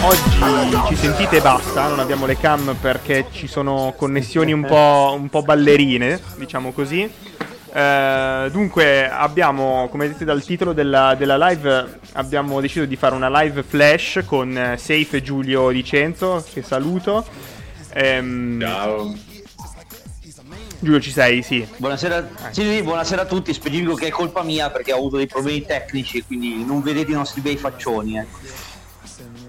Oggi 0.00 0.86
ci 0.88 0.96
sentite 0.96 1.36
e 1.36 1.40
basta, 1.40 1.88
non 1.88 1.98
abbiamo 1.98 2.24
le 2.24 2.36
cam 2.36 2.76
perché 2.80 3.26
ci 3.30 3.46
sono 3.46 3.94
connessioni 3.96 4.52
un 4.52 4.64
po', 4.64 5.14
un 5.18 5.28
po 5.28 5.42
ballerine, 5.42 6.20
diciamo 6.36 6.72
così. 6.72 7.10
Uh, 7.68 8.48
dunque 8.50 9.08
abbiamo, 9.10 9.88
come 9.90 10.06
vedete 10.06 10.24
dal 10.24 10.42
titolo 10.42 10.72
della, 10.72 11.14
della, 11.16 11.36
live, 11.36 11.98
abbiamo 12.12 12.60
deciso 12.60 12.86
di 12.86 12.96
fare 12.96 13.14
una 13.14 13.28
live 13.42 13.62
flash 13.62 14.22
con 14.24 14.74
Safe 14.76 15.16
e 15.16 15.22
Giulio 15.22 15.70
Dicenzo, 15.70 16.44
che 16.52 16.62
saluto. 16.62 17.26
Um, 17.94 18.60
Ciao. 18.60 19.27
Giulio 20.80 21.00
ci 21.00 21.10
sei, 21.10 21.42
sì. 21.42 21.66
Buonasera, 21.76 22.18
eh. 22.50 22.54
sì, 22.54 22.82
buonasera 22.82 23.22
a 23.22 23.26
tutti, 23.26 23.52
specifico 23.52 23.94
che 23.94 24.06
è 24.06 24.10
colpa 24.10 24.44
mia 24.44 24.70
perché 24.70 24.92
ho 24.92 24.98
avuto 24.98 25.16
dei 25.16 25.26
problemi 25.26 25.62
tecnici, 25.62 26.22
quindi 26.22 26.64
non 26.64 26.82
vedete 26.82 27.10
i 27.10 27.14
nostri 27.14 27.40
bei 27.40 27.56
faccioni. 27.56 28.16
Ecco. 28.16 28.38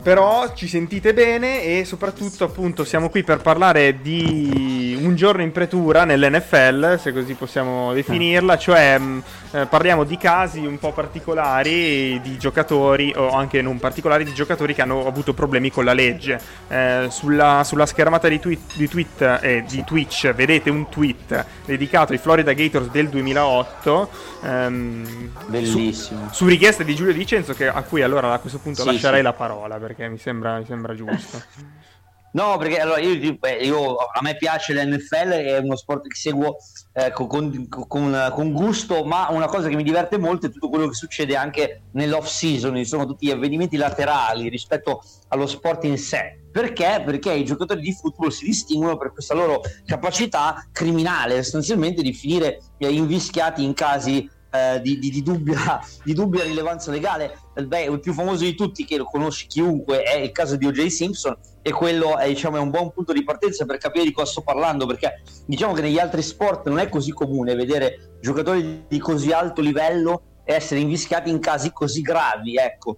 Però 0.02 0.53
ci 0.55 0.67
sentite 0.67 1.13
bene 1.13 1.61
e 1.63 1.85
soprattutto 1.85 2.45
appunto 2.45 2.83
siamo 2.83 3.09
qui 3.09 3.23
per 3.23 3.41
parlare 3.41 4.02
di 4.02 4.88
un 5.02 5.16
giorno 5.16 5.42
in 5.42 5.52
pretura 5.52 6.03
nell'NFL, 6.03 6.97
se 7.00 7.11
così 7.11 7.33
possiamo 7.33 7.94
definirla, 7.94 8.58
cioè 8.58 8.97
mh, 8.97 9.03
mm, 9.03 9.19
eh, 9.52 9.66
parliamo 9.66 10.03
di 10.03 10.17
casi 10.17 10.66
un 10.66 10.78
po' 10.78 10.91
particolari 10.91 12.19
di 12.22 12.38
giocatori 12.38 13.14
o 13.16 13.31
anche 13.31 13.61
non 13.61 13.80
particolari 13.80 14.23
di 14.23 14.33
giocatori 14.33 14.73
che 14.73 14.81
hanno 14.81 15.06
avuto 15.06 15.33
problemi 15.33 15.72
con 15.72 15.86
la 15.86 15.94
legge. 15.94 16.39
Eh, 16.67 17.08
sulla, 17.09 17.64
sulla, 17.64 17.86
schermata 17.86 18.28
di, 18.28 18.39
tweet, 18.39 18.75
di, 18.75 18.88
tweet, 18.88 19.39
eh, 19.41 19.64
di 19.67 19.83
Twitch 19.83 20.33
vedete 20.33 20.69
un 20.69 20.89
tweet 20.89 21.45
dedicato 21.66 22.13
ai 22.13 22.19
Florida 22.19 22.53
Gators 22.53 22.89
del 22.89 23.09
2008. 23.09 24.09
Ehm, 24.44 25.31
Bellissimo. 25.47 26.28
Su, 26.30 26.34
su, 26.34 26.45
richiesta 26.47 26.84
di 26.84 26.95
Giulio 26.95 27.13
Dicenzo 27.13 27.53
che, 27.53 27.67
a 27.67 27.81
cui 27.81 28.02
allora 28.02 28.34
a 28.34 28.39
questo 28.39 28.59
punto 28.59 28.81
sì, 28.81 28.88
lascerei 28.88 29.19
sì. 29.19 29.23
la 29.23 29.34
parola 29.34 29.78
perché 29.78 30.08
mi 30.08 30.17
sembra, 30.17 30.58
mi 30.58 30.66
sembra 30.66 30.95
giusto. 30.95 31.41
No, 32.31 32.58
perché 32.58 32.80
allora 32.80 32.99
io, 32.99 33.38
io, 33.61 33.95
a 33.95 34.22
me 34.22 34.35
piace 34.35 34.73
l'NFL, 34.73 35.30
è 35.30 35.58
uno 35.58 35.75
sport 35.75 36.08
che 36.08 36.16
seguo 36.16 36.58
eh, 36.94 37.11
con, 37.11 37.67
con, 37.67 38.31
con, 38.31 38.51
gusto, 38.51 39.03
ma 39.03 39.29
una 39.31 39.47
cosa 39.47 39.67
che 39.67 39.75
mi 39.75 39.84
diverte 39.84 40.17
molto 40.17 40.45
è 40.45 40.51
tutto 40.51 40.69
quello 40.69 40.88
che 40.88 40.94
succede 40.94 41.35
anche 41.35 41.84
nell'off 41.94 42.28
season, 42.28 42.78
insomma 42.78 43.06
tutti 43.06 43.25
gli 43.25 43.31
avvenimenti 43.31 43.78
laterali 43.78 44.47
rispetto 44.47 45.01
allo 45.29 45.47
sport 45.47 45.85
in 45.85 45.97
sé. 45.97 46.40
Perché? 46.51 47.01
Perché 47.03 47.31
i 47.34 47.45
giocatori 47.45 47.81
di 47.81 47.94
football 47.94 48.29
si 48.29 48.46
distinguono 48.46 48.97
per 48.97 49.11
questa 49.11 49.34
loro 49.34 49.61
capacità 49.85 50.67
criminale, 50.72 51.41
sostanzialmente 51.41 52.01
di 52.01 52.13
finire 52.13 52.59
invischiati 52.78 53.63
in 53.63 53.73
casi 53.73 54.29
eh, 54.51 54.81
di, 54.81 54.97
di, 54.97 55.09
di, 55.09 55.22
dubbia, 55.22 55.79
di, 56.03 56.13
dubbia, 56.13 56.44
rilevanza 56.44 56.91
legale. 56.91 57.38
Beh, 57.53 57.84
il 57.84 58.00
più 58.00 58.13
famoso 58.13 58.44
di 58.44 58.56
tutti, 58.56 58.85
che 58.85 58.97
lo 58.97 59.06
conosce 59.06 59.46
chiunque, 59.47 60.01
è 60.01 60.17
il 60.17 60.31
caso 60.31 60.56
di 60.56 60.66
O.J. 60.66 60.88
Simpson, 60.88 61.38
e 61.69 61.72
quello 61.72 62.18
è, 62.18 62.28
diciamo, 62.28 62.57
è 62.57 62.59
un 62.59 62.72
buon 62.72 62.91
punto 62.91 63.13
di 63.13 63.24
partenza 63.24 63.63
per 63.63 63.78
capire 63.78 64.03
di 64.03 64.12
cosa 64.12 64.31
sto 64.31 64.41
parlando, 64.41 64.88
perché 64.88 65.22
diciamo 65.46 65.74
che 65.74 65.81
negli 65.81 66.00
altri 66.00 66.24
sport 66.24 66.68
non 66.68 66.80
è 66.80 66.90
così 66.90 67.12
comune 67.12 67.53
vedere 67.53 68.18
giocatori 68.22 68.85
di 68.88 68.97
così 68.97 69.31
alto 69.31 69.62
livello 69.62 70.24
essere 70.46 70.79
invischiati 70.79 71.29
in 71.29 71.40
casi 71.40 71.72
così 71.72 72.02
gravi. 72.02 72.56
Ecco 72.56 72.97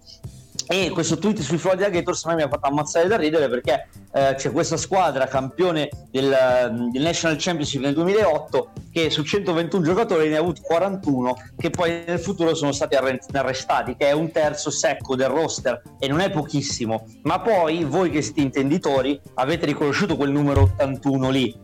e 0.67 0.89
questo 0.89 1.17
tweet 1.17 1.39
sui 1.39 1.57
Florida 1.57 1.89
Gators 1.89 2.25
mi 2.25 2.41
ha 2.41 2.47
fatto 2.47 2.67
ammazzare 2.67 3.07
da 3.07 3.17
ridere 3.17 3.49
perché 3.49 3.87
eh, 4.13 4.35
c'è 4.35 4.51
questa 4.51 4.77
squadra 4.77 5.27
campione 5.27 5.89
del, 6.09 6.89
del, 6.91 7.01
National 7.01 7.37
Championship 7.39 7.81
nel 7.81 7.93
2008 7.93 8.71
che 8.91 9.09
su 9.09 9.23
121 9.23 9.83
giocatori 9.83 10.29
ne 10.29 10.37
ha 10.37 10.39
avuto 10.39 10.61
41 10.61 11.35
che 11.57 11.69
poi 11.69 12.03
nel 12.05 12.19
futuro 12.19 12.53
sono 12.55 12.71
stati 12.71 12.95
arrestati 12.95 13.95
che 13.95 14.07
è 14.07 14.11
un 14.11 14.31
terzo 14.31 14.69
secco 14.69 15.15
del 15.15 15.29
roster 15.29 15.81
e 15.99 16.07
non 16.07 16.19
è 16.19 16.29
pochissimo 16.29 17.05
ma 17.23 17.39
poi 17.39 17.83
voi 17.83 18.09
che 18.09 18.21
siete 18.21 18.41
intenditori 18.41 19.19
avete 19.35 19.65
riconosciuto 19.65 20.15
quel 20.15 20.31
numero 20.31 20.61
81 20.61 21.29
lì 21.29 21.55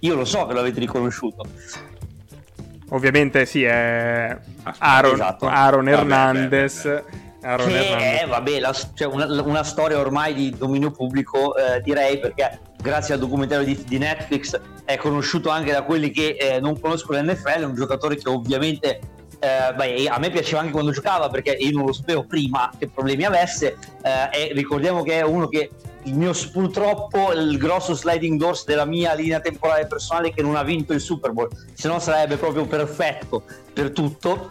io 0.00 0.14
lo 0.14 0.24
so 0.24 0.46
che 0.46 0.52
lo 0.52 0.60
avete 0.60 0.80
riconosciuto 0.80 1.44
Ovviamente 2.90 3.46
sì, 3.46 3.64
è 3.64 4.38
Aaron, 4.78 5.14
esatto. 5.14 5.46
Aaron 5.48 5.88
Hernandez. 5.88 6.84
Vabbè, 6.84 7.02
vabbè, 7.02 7.02
vabbè 7.02 7.25
Aaron 7.46 7.68
che 7.68 8.20
è 8.20 8.26
vabbè, 8.26 8.58
la, 8.58 8.72
cioè 8.72 9.06
una, 9.06 9.26
una, 9.42 9.62
storia 9.62 9.98
ormai 9.98 10.34
di 10.34 10.50
dominio 10.50 10.90
pubblico, 10.90 11.56
eh, 11.56 11.80
direi, 11.80 12.18
perché 12.18 12.58
grazie 12.76 13.14
al 13.14 13.20
documentario 13.20 13.64
di, 13.64 13.84
di, 13.84 13.98
Netflix 13.98 14.60
è 14.84 14.96
conosciuto 14.96 15.48
anche 15.48 15.70
da 15.70 15.82
quelli 15.82 16.10
che 16.10 16.36
eh, 16.38 16.60
non 16.60 16.80
conoscono 16.80 17.20
l'NFL, 17.20 17.60
è 17.60 17.64
un 17.64 17.74
giocatore 17.74 18.16
che 18.16 18.28
ovviamente 18.28 19.00
eh, 19.38 19.72
beh, 19.74 20.08
a 20.08 20.18
me 20.18 20.30
piaceva 20.30 20.60
anche 20.60 20.72
quando 20.72 20.90
giocava 20.90 21.28
perché 21.28 21.52
io 21.52 21.70
non 21.76 21.86
lo 21.86 21.92
sapevo 21.92 22.24
prima 22.24 22.70
che 22.76 22.88
problemi 22.88 23.24
avesse 23.24 23.76
eh, 24.02 24.48
e 24.48 24.52
ricordiamo 24.52 25.02
che 25.02 25.18
è 25.18 25.22
uno 25.22 25.46
che 25.46 25.70
il 26.04 26.14
mio 26.14 26.32
purtroppo 26.52 27.32
il 27.32 27.58
grosso 27.58 27.94
sliding 27.94 28.38
doors 28.38 28.64
della 28.64 28.84
mia 28.84 29.12
linea 29.14 29.40
temporale 29.40 29.86
personale 29.86 30.32
che 30.32 30.40
non 30.40 30.56
ha 30.56 30.62
vinto 30.62 30.92
il 30.92 31.00
Super 31.00 31.32
Bowl 31.32 31.48
se 31.74 31.88
no 31.88 31.98
sarebbe 31.98 32.36
proprio 32.36 32.64
perfetto 32.64 33.42
per 33.72 33.90
tutto 33.90 34.50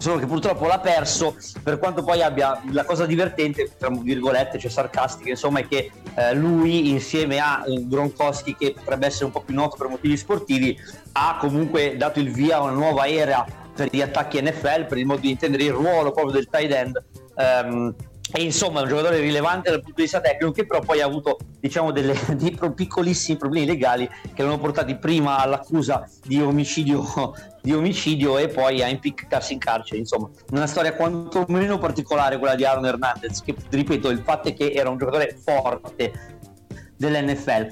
solo 0.00 0.18
che 0.18 0.26
purtroppo 0.26 0.66
l'ha 0.66 0.78
perso 0.78 1.36
per 1.62 1.78
quanto 1.78 2.02
poi 2.02 2.22
abbia 2.22 2.62
la 2.70 2.84
cosa 2.84 3.04
divertente 3.04 3.70
tra 3.78 3.90
virgolette 3.90 4.58
cioè 4.58 4.70
sarcastica 4.70 5.28
insomma 5.28 5.60
è 5.60 5.68
che 5.68 5.90
eh, 6.16 6.34
lui 6.34 6.88
insieme 6.88 7.38
a 7.38 7.62
eh, 7.66 7.86
Gronkowski 7.86 8.56
che 8.56 8.72
potrebbe 8.72 9.06
essere 9.06 9.26
un 9.26 9.32
po' 9.32 9.42
più 9.42 9.54
noto 9.54 9.76
per 9.76 9.88
motivi 9.88 10.16
sportivi 10.16 10.74
ha 11.12 11.36
comunque 11.38 11.98
dato 11.98 12.18
il 12.18 12.32
via 12.32 12.56
a 12.56 12.62
una 12.62 12.72
nuova 12.72 13.06
era 13.06 13.44
per 13.74 13.88
gli 13.92 14.00
attacchi 14.00 14.40
NFL 14.40 14.86
per 14.86 14.96
il 14.96 15.04
modo 15.04 15.20
di 15.20 15.30
intendere 15.30 15.64
il 15.64 15.72
ruolo 15.72 16.12
proprio 16.12 16.32
del 16.32 16.48
tight 16.48 16.72
end 16.72 17.04
um, 17.34 17.94
e 18.32 18.42
insomma 18.42 18.80
è 18.80 18.82
un 18.82 18.88
giocatore 18.88 19.18
rilevante 19.18 19.70
dal 19.70 19.80
punto 19.80 19.96
di 19.96 20.02
vista 20.02 20.20
tecnico 20.20 20.52
che 20.52 20.66
però 20.66 20.80
poi 20.80 21.00
ha 21.00 21.06
avuto 21.06 21.38
diciamo 21.58 21.90
delle, 21.90 22.14
dei 22.36 22.56
piccolissimi 22.74 23.36
problemi 23.36 23.66
legali 23.66 24.08
che 24.34 24.42
l'hanno 24.42 24.58
portati 24.58 24.96
prima 24.96 25.38
all'accusa 25.38 26.08
di 26.24 26.40
omicidio, 26.40 27.04
di 27.60 27.72
omicidio 27.72 28.38
e 28.38 28.48
poi 28.48 28.82
a 28.82 28.88
impiccarsi 28.88 29.52
in 29.52 29.58
carcere. 29.58 29.98
Insomma 29.98 30.28
una 30.50 30.66
storia 30.66 30.94
quantomeno 30.94 31.78
particolare 31.78 32.38
quella 32.38 32.54
di 32.54 32.64
Aaron 32.64 32.86
Hernandez 32.86 33.42
che 33.42 33.54
ripeto 33.68 34.10
il 34.10 34.22
fatto 34.24 34.48
è 34.48 34.54
che 34.54 34.72
era 34.72 34.90
un 34.90 34.98
giocatore 34.98 35.36
forte 35.42 36.38
dell'NFL 36.96 37.70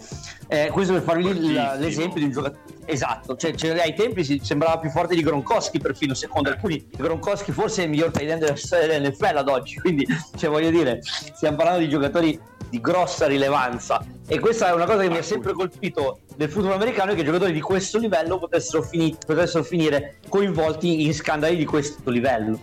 eh, 0.49 0.71
questo 0.73 0.95
per 0.95 1.03
farvi 1.03 1.25
l'esempio 1.25 2.19
di 2.19 2.25
un 2.25 2.31
giocatore 2.31 2.77
Esatto, 2.91 3.37
cioè, 3.37 3.55
cioè, 3.55 3.79
ai 3.79 3.93
tempi 3.93 4.25
sembrava 4.43 4.79
più 4.79 4.89
forte 4.89 5.15
di 5.15 5.21
Gronkowski 5.23 5.79
perfino, 5.79 6.15
secondo 6.15 6.49
alcuni. 6.49 6.89
Gronkowski 6.97 7.53
forse 7.53 7.83
è 7.83 7.85
il 7.85 7.91
miglior 7.91 8.11
tight 8.11 8.31
end 8.31 8.41
della 8.41 8.57
storia 8.57 8.87
dell'NFL 8.87 9.37
ad 9.37 9.49
oggi, 9.49 9.79
quindi 9.79 10.07
cioè, 10.37 10.49
voglio 10.49 10.71
dire, 10.71 11.01
stiamo 11.03 11.59
parlando 11.59 11.81
di 11.81 11.91
giocatori 11.91 12.41
di 12.71 12.81
grossa 12.81 13.27
rilevanza. 13.27 14.03
E 14.27 14.39
questa 14.39 14.71
è 14.71 14.73
una 14.73 14.87
cosa 14.87 15.03
che 15.03 15.11
mi 15.11 15.19
ha 15.19 15.23
sempre 15.23 15.53
colpito 15.53 16.21
del 16.35 16.49
football 16.49 16.73
americano 16.73 17.13
è 17.13 17.15
che 17.15 17.25
giocatori 17.25 17.53
di 17.53 17.61
questo 17.61 17.99
livello 17.99 18.39
potessero, 18.39 18.83
fini- 18.83 19.15
potessero 19.27 19.63
finire 19.63 20.17
coinvolti 20.27 21.05
in 21.05 21.13
scandali 21.13 21.57
di 21.57 21.67
questo 21.67 22.09
livello. 22.09 22.59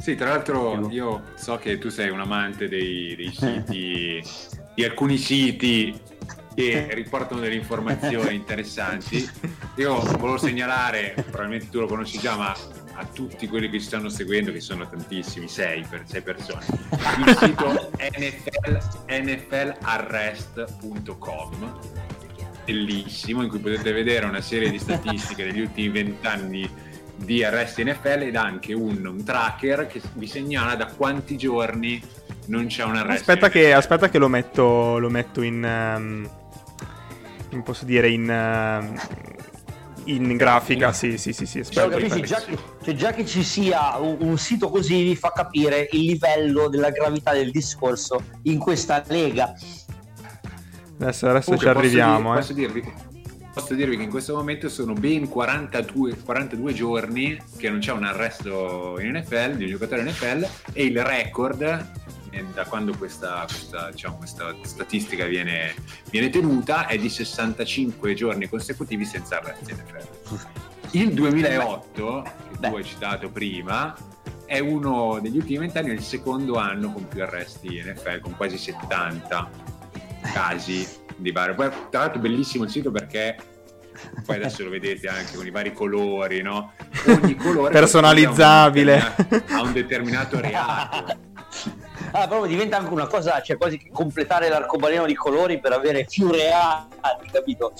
Sì, 0.00 0.16
tra 0.16 0.30
l'altro 0.30 0.88
io 0.90 1.22
so 1.36 1.56
che 1.58 1.78
tu 1.78 1.88
sei 1.88 2.10
un 2.10 2.18
amante 2.18 2.66
dei, 2.66 3.14
dei 3.14 3.32
siti, 3.32 4.22
di 4.74 4.84
alcuni 4.84 5.18
siti 5.18 5.96
che 6.54 6.88
riportano 6.92 7.40
delle 7.40 7.54
informazioni 7.56 8.34
interessanti. 8.36 9.28
Io 9.76 10.00
volevo 10.00 10.38
segnalare, 10.38 11.14
probabilmente 11.14 11.68
tu 11.70 11.80
lo 11.80 11.86
conosci 11.86 12.18
già, 12.18 12.36
ma 12.36 12.54
a 12.96 13.04
tutti 13.06 13.48
quelli 13.48 13.68
che 13.68 13.80
ci 13.80 13.86
stanno 13.86 14.08
seguendo, 14.08 14.52
che 14.52 14.60
sono 14.60 14.88
tantissimi, 14.88 15.48
sei, 15.48 15.84
per, 15.88 16.04
sei 16.06 16.22
persone, 16.22 16.64
il 17.26 17.36
sito 17.36 17.90
NFL, 18.16 18.78
nflarrest.com 19.08 20.82
bellissimo 22.64 23.42
in 23.42 23.50
cui 23.50 23.58
potete 23.58 23.92
vedere 23.92 24.24
una 24.24 24.40
serie 24.40 24.70
di 24.70 24.78
statistiche 24.78 25.44
degli 25.44 25.60
ultimi 25.60 25.90
vent'anni 25.90 26.66
di 27.16 27.44
arresti 27.44 27.84
NFL 27.84 28.22
ed 28.22 28.36
anche 28.36 28.72
un, 28.72 29.04
un, 29.04 29.22
tracker 29.22 29.86
che 29.86 30.00
vi 30.14 30.26
segnala 30.26 30.74
da 30.74 30.86
quanti 30.86 31.36
giorni 31.36 32.02
non 32.46 32.66
c'è 32.66 32.84
un 32.84 32.96
arresto. 32.96 33.30
Aspetta, 33.30 33.48
che, 33.48 33.72
aspetta 33.72 34.08
che, 34.08 34.18
lo 34.18 34.28
metto, 34.28 34.98
lo 34.98 35.08
metto 35.10 35.42
in, 35.42 35.62
um, 35.62 36.28
in, 37.54 37.62
posso 37.62 37.84
dire, 37.84 38.08
in, 38.08 38.28
uh, 38.28 40.02
in 40.04 40.36
grafica. 40.36 40.92
Sì, 40.92 41.16
sì, 41.18 41.32
sì, 41.32 41.46
sì. 41.46 41.60
Aspetta, 41.60 41.82
cioè, 41.82 41.90
capisci, 41.90 42.20
già, 42.22 42.40
che, 42.40 42.58
cioè, 42.82 42.94
già 42.94 43.12
che 43.12 43.26
ci 43.26 43.42
sia 43.42 43.96
un, 43.98 44.16
un, 44.20 44.38
sito 44.38 44.68
così 44.70 45.02
vi 45.02 45.16
fa 45.16 45.32
capire 45.32 45.88
il 45.92 46.02
livello 46.02 46.68
della 46.68 46.90
gravità 46.90 47.32
del 47.32 47.50
discorso 47.50 48.22
in 48.42 48.58
questa 48.58 49.02
lega. 49.08 49.54
Adesso, 51.00 51.28
adesso 51.28 51.50
Comunque, 51.50 51.58
ci 51.58 51.78
arriviamo. 51.78 52.34
Posso, 52.34 52.52
dir, 52.52 52.64
eh. 52.64 52.72
posso, 52.72 52.82
dirvi, 52.82 53.50
posso, 53.52 53.74
dirvi, 53.74 53.96
che 53.96 54.02
in 54.02 54.10
questo 54.10 54.34
momento 54.34 54.68
sono 54.68 54.92
ben 54.92 55.28
42, 55.28 56.16
42 56.24 56.72
giorni 56.72 57.40
che 57.56 57.70
non 57.70 57.78
c'è 57.78 57.92
un 57.92 58.04
arresto 58.04 58.98
in 59.00 59.16
NFL 59.16 59.56
di 59.56 59.64
un 59.64 59.70
giocatore 59.70 60.02
NFL 60.02 60.46
e 60.72 60.84
il 60.84 61.02
record 61.02 62.02
da 62.52 62.64
quando 62.64 62.96
questa, 62.96 63.44
questa, 63.46 63.90
diciamo, 63.90 64.16
questa 64.16 64.54
statistica 64.62 65.26
viene, 65.26 65.74
viene, 66.10 66.30
tenuta 66.30 66.86
è 66.86 66.98
di 66.98 67.08
65 67.08 68.14
giorni 68.14 68.48
consecutivi 68.48 69.04
senza 69.04 69.38
arresti 69.38 69.72
NFL. 69.72 70.38
Il 70.90 71.12
2008, 71.12 72.22
che 72.22 72.58
Beh. 72.58 72.68
tu 72.68 72.76
hai 72.76 72.84
citato 72.84 73.30
prima, 73.30 73.94
è 74.46 74.58
uno 74.58 75.18
degli 75.20 75.36
ultimi 75.36 75.58
vent'anni, 75.58 75.90
è 75.90 75.92
il 75.92 76.02
secondo 76.02 76.56
anno 76.56 76.92
con 76.92 77.08
più 77.08 77.22
arresti 77.22 77.82
NFL, 77.84 78.20
con 78.20 78.36
quasi 78.36 78.58
70 78.58 79.50
casi 80.32 80.86
di 81.16 81.32
vari. 81.32 81.54
Poi, 81.54 81.68
tra 81.90 82.00
l'altro, 82.00 82.20
bellissimo 82.20 82.64
il 82.64 82.70
sito 82.70 82.90
perché 82.90 83.36
poi 84.24 84.36
adesso 84.36 84.64
lo 84.64 84.70
vedete 84.70 85.08
anche 85.08 85.36
con 85.36 85.46
i 85.46 85.50
vari 85.50 85.72
colori, 85.72 86.42
no? 86.42 86.72
Ogni 87.06 87.36
colore 87.36 87.72
personalizzabile 87.72 88.98
ha 88.98 89.14
un, 89.16 89.42
ha 89.48 89.62
un 89.62 89.72
determinato 89.72 90.40
reato. 90.40 91.32
Ah, 92.16 92.28
proprio 92.28 92.46
diventa 92.48 92.76
anche 92.76 92.92
una 92.92 93.08
cosa, 93.08 93.42
cioè 93.42 93.56
quasi 93.56 93.90
completare 93.90 94.48
l'arcobaleno 94.48 95.04
di 95.04 95.16
colori 95.16 95.58
per 95.58 95.72
avere 95.72 96.04
più 96.04 96.30
reali, 96.30 96.86
capito? 97.32 97.72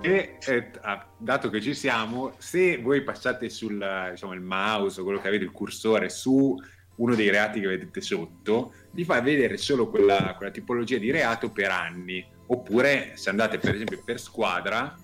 E 0.00 0.38
eh, 0.46 0.70
dato 1.18 1.50
che 1.50 1.60
ci 1.60 1.74
siamo, 1.74 2.32
se 2.38 2.78
voi 2.78 3.02
passate 3.02 3.50
sul 3.50 4.08
diciamo, 4.12 4.34
mouse 4.40 5.02
o 5.02 5.04
quello 5.04 5.20
che 5.20 5.28
avete 5.28 5.44
il 5.44 5.50
cursore 5.50 6.08
su 6.08 6.56
uno 6.94 7.14
dei 7.14 7.28
reati 7.28 7.60
che 7.60 7.66
vedete 7.66 8.00
sotto, 8.00 8.72
vi 8.92 9.04
fa 9.04 9.20
vedere 9.20 9.58
solo 9.58 9.90
quella, 9.90 10.32
quella 10.34 10.50
tipologia 10.50 10.96
di 10.96 11.10
reato 11.10 11.50
per 11.50 11.70
anni. 11.70 12.26
Oppure 12.46 13.12
se 13.16 13.28
andate 13.28 13.58
per 13.58 13.74
esempio 13.74 14.00
per 14.02 14.18
squadra, 14.18 14.96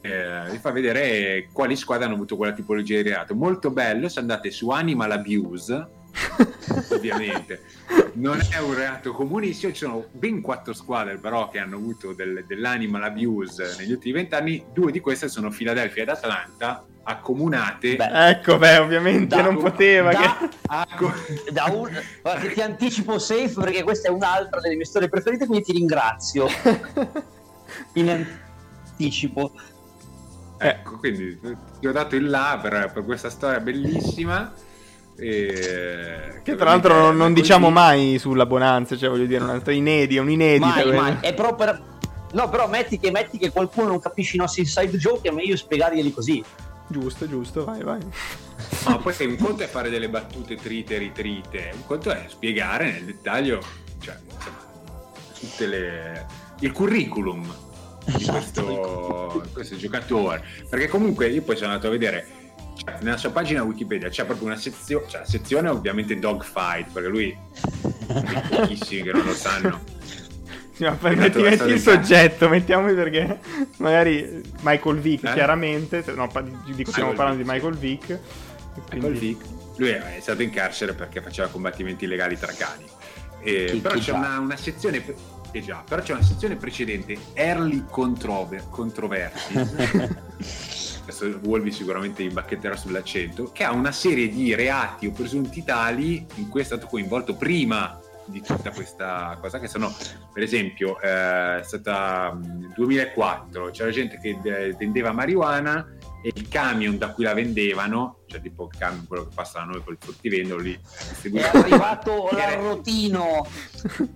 eh, 0.00 0.50
vi 0.50 0.56
fa 0.56 0.70
vedere 0.70 1.50
quali 1.52 1.76
squadre 1.76 2.06
hanno 2.06 2.14
avuto 2.14 2.38
quella 2.38 2.54
tipologia 2.54 2.96
di 2.96 3.10
reato. 3.10 3.34
Molto 3.34 3.70
bello 3.70 4.08
se 4.08 4.20
andate 4.20 4.50
su 4.50 4.70
Animal 4.70 5.10
Abuse 5.10 6.00
ovviamente. 6.90 7.62
Non 8.14 8.38
è 8.50 8.58
un 8.58 8.74
reato 8.74 9.12
comunissimo, 9.12 9.72
ci 9.72 9.84
sono 9.84 10.06
ben 10.12 10.40
quattro 10.40 10.72
squadre 10.72 11.16
però 11.16 11.48
che 11.48 11.58
hanno 11.58 11.76
avuto 11.76 12.12
del, 12.12 12.44
dell'animal 12.46 13.02
abuse 13.04 13.74
negli 13.78 13.92
ultimi 13.92 14.14
vent'anni, 14.14 14.66
due 14.72 14.92
di 14.92 15.00
queste 15.00 15.28
sono 15.28 15.50
Philadelphia 15.50 16.02
ed 16.02 16.08
Atlanta, 16.10 16.84
accomunate. 17.04 17.96
Beh, 17.96 18.28
ecco, 18.30 18.58
beh, 18.58 18.78
ovviamente 18.78 19.36
da, 19.36 19.42
non 19.42 19.56
poteva. 19.56 20.12
Da, 20.12 20.36
che... 20.38 20.48
acco... 20.66 21.12
da 21.50 21.64
un... 21.64 21.90
Guarda, 22.20 22.48
ti 22.48 22.60
anticipo 22.60 23.18
safe 23.18 23.52
perché 23.54 23.82
questa 23.82 24.08
è 24.08 24.10
un'altra 24.10 24.60
delle 24.60 24.76
mie 24.76 24.84
storie 24.84 25.08
preferite, 25.08 25.46
quindi 25.46 25.64
ti 25.64 25.72
ringrazio. 25.72 26.46
In 27.94 28.10
anticipo. 28.10 29.52
Ecco, 30.58 30.98
quindi 30.98 31.40
ti 31.80 31.86
ho 31.86 31.92
dato 31.92 32.14
il 32.14 32.28
là 32.28 32.58
per, 32.62 32.90
per 32.92 33.04
questa 33.04 33.30
storia 33.30 33.58
bellissima. 33.58 34.52
E... 35.16 36.40
Che 36.42 36.54
tra 36.56 36.64
l'altro 36.66 36.94
non, 36.94 37.16
non 37.16 37.32
diciamo 37.32 37.70
mai 37.70 38.18
sulla 38.18 38.46
Bonanza, 38.46 38.96
cioè 38.96 39.08
voglio 39.08 39.26
dire, 39.26 39.42
un'altra 39.42 39.72
inedita, 39.72 40.20
un'inedita. 40.20 40.84
Mai, 40.84 40.92
mai. 40.92 41.16
È 41.20 41.34
proprio 41.34 41.90
No, 42.32 42.48
però 42.48 42.66
metti 42.66 42.98
che, 42.98 43.10
metti 43.10 43.36
che 43.36 43.50
qualcuno 43.50 43.88
non 43.88 44.00
capisce 44.00 44.36
i 44.36 44.38
nostri 44.38 44.62
inside 44.62 44.96
joke, 44.96 45.28
è 45.28 45.32
meglio 45.32 45.56
spiegarglieli 45.56 46.12
così. 46.12 46.42
Giusto, 46.86 47.28
giusto, 47.28 47.64
vai, 47.64 47.82
vai. 47.82 48.00
Ma 48.86 48.98
poi 48.98 49.14
un 49.26 49.36
conto 49.36 49.62
è 49.62 49.66
fare 49.66 49.90
delle 49.90 50.08
battute 50.08 50.56
trite 50.56 50.96
e 50.96 50.98
ritrite, 50.98 51.70
un 51.74 51.86
conto 51.86 52.10
è 52.10 52.24
spiegare 52.28 52.90
nel 52.90 53.04
dettaglio, 53.04 53.60
cioè, 54.00 54.16
insomma, 54.24 54.58
tutte 55.38 55.66
le... 55.66 56.26
il 56.60 56.72
curriculum 56.72 57.54
di 58.04 58.14
esatto, 58.14 58.64
questo, 58.64 59.48
questo 59.52 59.76
giocatore. 59.76 60.42
Perché 60.68 60.88
comunque 60.88 61.28
io 61.28 61.42
poi 61.42 61.56
sono 61.56 61.68
andato 61.68 61.88
a 61.88 61.90
vedere 61.90 62.26
nella 63.00 63.16
sua 63.16 63.30
pagina 63.30 63.62
Wikipedia 63.62 64.08
c'è 64.08 64.24
proprio 64.24 64.46
una 64.46 64.56
sezione, 64.56 65.06
cioè 65.08 65.20
la 65.20 65.26
sezione 65.26 65.68
ovviamente 65.68 66.18
dogfight, 66.18 66.90
perché 66.92 67.08
lui 67.08 67.36
pochissimi 68.50 69.02
che 69.02 69.12
non 69.12 69.24
lo 69.24 69.34
sanno. 69.34 69.80
Sì, 70.72 70.84
ma 70.84 70.96
metti, 71.00 71.40
metti 71.40 71.68
il 71.68 71.80
soggetto, 71.80 72.48
mettiamo 72.48 72.92
perché 72.92 73.38
magari 73.76 74.42
Michael 74.62 74.98
Vick, 74.98 75.24
eh? 75.24 75.32
chiaramente, 75.32 76.02
no, 76.14 76.28
dico, 76.74 76.90
stiamo 76.90 77.12
parlando 77.12 77.42
Vick. 77.42 77.48
di 77.48 77.54
Michael 77.54 77.76
Vick. 77.76 78.18
Quindi... 78.88 79.08
Michael 79.08 79.18
Vick, 79.18 79.44
lui 79.76 79.88
è 79.90 80.18
stato 80.20 80.42
in 80.42 80.50
carcere 80.50 80.94
perché 80.94 81.20
faceva 81.20 81.48
combattimenti 81.48 82.04
illegali 82.04 82.38
tra 82.38 82.52
cani. 82.52 82.84
Eh, 83.42 83.78
però 83.82 83.96
c'è 83.96 84.12
una, 84.12 84.38
una, 84.38 84.56
sezione 84.56 85.04
eh 85.50 85.60
già, 85.60 85.84
però 85.86 86.00
c'è 86.00 86.12
una 86.14 86.22
sezione 86.22 86.56
precedente, 86.56 87.18
Early 87.34 87.84
Controver- 87.90 88.70
Controversi 88.70 89.52
adesso 91.02 91.40
Wolvi 91.42 91.70
sicuramente 91.72 92.22
imbacchetterà 92.22 92.76
sull'accento, 92.76 93.50
che 93.52 93.64
ha 93.64 93.72
una 93.72 93.92
serie 93.92 94.28
di 94.28 94.54
reati 94.54 95.06
o 95.06 95.10
presunti 95.12 95.64
tali 95.64 96.24
in 96.36 96.48
cui 96.48 96.60
è 96.60 96.64
stato 96.64 96.86
coinvolto 96.86 97.34
prima 97.34 98.00
di 98.24 98.40
tutta 98.40 98.70
questa 98.70 99.36
cosa 99.40 99.58
che 99.58 99.66
sono 99.66 99.92
per 100.32 100.44
esempio 100.44 101.00
eh, 101.00 101.58
è 101.58 101.62
stata 101.64 102.38
2004 102.74 103.70
c'era 103.70 103.90
gente 103.90 104.18
che 104.18 104.38
vendeva 104.78 105.12
marijuana 105.12 105.96
e 106.22 106.30
il 106.32 106.48
camion 106.48 106.98
da 106.98 107.10
cui 107.10 107.24
la 107.24 107.34
vendevano 107.34 108.20
cioè 108.26 108.40
tipo 108.40 108.68
il 108.70 108.78
camion 108.78 109.06
quello 109.08 109.24
che 109.24 109.34
passa 109.34 109.58
da 109.58 109.64
noi 109.64 109.82
col 109.82 109.96
fruttivendolo 109.98 110.60
lì 110.60 110.78
è 111.32 111.50
arrivato 111.52 112.28
l'arrotino. 112.32 113.44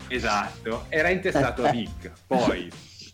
Esatto 0.06 0.86
era 0.88 1.08
intestato 1.08 1.64
a 1.64 1.70
Vic 1.70 2.12
poi 2.28 2.70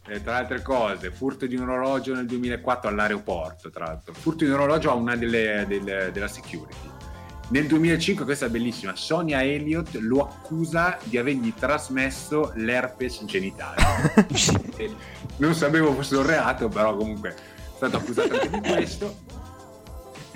eh, 0.08 0.22
tra 0.22 0.32
le 0.32 0.38
altre 0.38 0.62
cose, 0.62 1.10
furto 1.10 1.46
di 1.46 1.56
un 1.56 1.68
orologio 1.68 2.14
nel 2.14 2.26
2004 2.26 2.88
all'aeroporto, 2.88 3.70
tra 3.70 3.86
l'altro. 3.86 4.12
Furto 4.14 4.44
di 4.44 4.50
un 4.50 4.56
orologio 4.56 4.90
a 4.90 4.94
una 4.94 5.16
delle, 5.16 5.64
delle, 5.68 6.10
della 6.12 6.28
security. 6.28 6.90
Nel 7.48 7.66
2005, 7.66 8.24
questa 8.24 8.46
è 8.46 8.48
bellissima, 8.48 8.96
Sonia 8.96 9.42
Elliott 9.42 9.94
lo 9.96 10.22
accusa 10.26 10.98
di 11.04 11.18
avergli 11.18 11.52
trasmesso 11.52 12.52
l'herpes 12.54 13.24
genitale. 13.24 13.82
non 15.36 15.54
sapevo 15.54 15.92
fosse 15.92 16.16
un 16.16 16.26
reato, 16.26 16.68
però 16.68 16.96
comunque 16.96 17.30
è 17.30 17.34
stato 17.76 17.98
accusato 17.98 18.32
anche 18.32 18.48
di 18.48 18.60
questo 18.60 19.40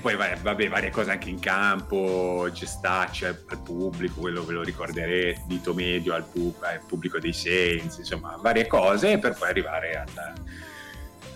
poi 0.07 0.15
vabbè, 0.15 0.69
varie 0.69 0.91
cose 0.91 1.11
anche 1.11 1.31
in 1.31 1.41
campo, 1.41 2.49
gestaccia 2.53 3.27
al 3.27 3.59
pubblico, 3.59 4.21
quello 4.21 4.45
ve 4.45 4.53
lo 4.53 4.63
ricorderete, 4.63 5.43
dito 5.47 5.75
medio 5.75 6.15
al, 6.15 6.23
pub, 6.23 6.63
al 6.63 6.81
pubblico 6.87 7.19
dei 7.19 7.33
Saints, 7.33 7.99
insomma, 7.99 8.39
varie 8.41 8.69
cose 8.69 9.19
per 9.19 9.35
poi 9.37 9.49
arrivare 9.49 9.95
alla, 9.95 10.33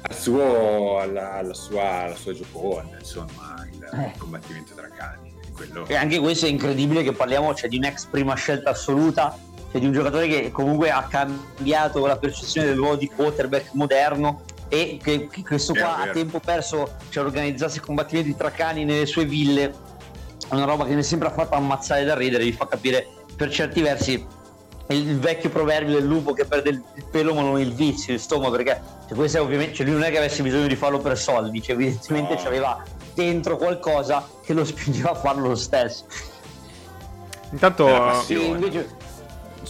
al 0.02 0.14
suo, 0.14 1.00
alla, 1.00 1.38
alla, 1.38 1.54
sua, 1.54 2.02
alla 2.02 2.14
sua 2.14 2.32
gioconda, 2.32 2.96
insomma, 2.96 3.66
il, 3.72 3.82
eh. 3.92 4.12
combattimento 4.16 4.72
tra 4.74 4.88
cani. 4.88 5.34
Quello... 5.52 5.84
E 5.88 5.96
anche 5.96 6.20
questo 6.20 6.46
è 6.46 6.48
incredibile 6.48 7.02
che 7.02 7.10
parliamo 7.10 7.52
cioè, 7.56 7.68
di 7.68 7.78
un'ex 7.78 8.04
prima 8.06 8.34
scelta 8.34 8.70
assoluta, 8.70 9.36
cioè 9.72 9.80
di 9.80 9.86
un 9.86 9.92
giocatore 9.92 10.28
che 10.28 10.52
comunque 10.52 10.92
ha 10.92 11.02
cambiato 11.10 12.06
la 12.06 12.16
percezione 12.16 12.68
del 12.68 12.76
ruolo 12.76 12.94
di 12.94 13.08
quarterback 13.08 13.72
moderno 13.72 14.42
e 14.70 14.98
che, 15.02 15.28
che 15.28 15.42
questo 15.42 15.74
qua 15.74 15.98
a 15.98 16.08
tempo 16.10 16.40
perso 16.40 16.96
cioè 17.10 17.24
organizzarsi 17.24 17.80
combattimenti 17.80 18.36
tra 18.36 18.50
cani 18.50 18.84
nelle 18.84 19.04
sue 19.04 19.24
ville 19.24 19.74
è 20.48 20.54
una 20.54 20.64
roba 20.64 20.86
che 20.86 20.94
mi 20.94 21.02
sembra 21.02 21.30
fatta 21.30 21.56
ammazzare 21.56 22.04
da 22.04 22.14
ridere 22.14 22.44
vi 22.44 22.52
fa 22.52 22.66
capire 22.66 23.06
per 23.36 23.50
certi 23.50 23.82
versi 23.82 24.26
il 24.88 25.18
vecchio 25.18 25.50
proverbio 25.50 25.94
del 25.94 26.06
lupo 26.06 26.32
che 26.32 26.44
perde 26.44 26.70
il 26.70 26.82
pelo 27.10 27.34
ma 27.34 27.42
non 27.42 27.60
il 27.60 27.74
vizio 27.74 28.14
il 28.14 28.20
stomaco 28.20 28.52
perché 28.52 28.80
cioè, 29.08 29.16
questo 29.16 29.38
è 29.38 29.40
ovviamente 29.40 29.74
cioè, 29.74 29.86
lui 29.86 29.96
non 29.96 30.04
è 30.04 30.10
che 30.10 30.18
avesse 30.18 30.42
bisogno 30.42 30.68
di 30.68 30.76
farlo 30.76 30.98
per 30.98 31.18
soldi 31.18 31.60
cioè, 31.60 31.74
evidentemente 31.74 32.34
no. 32.34 32.40
aveva 32.40 32.82
dentro 33.14 33.56
qualcosa 33.56 34.26
che 34.42 34.52
lo 34.52 34.64
spingeva 34.64 35.10
a 35.10 35.14
farlo 35.14 35.48
lo 35.48 35.54
stesso. 35.54 36.04
Intanto 37.50 37.88
invece 38.28 38.96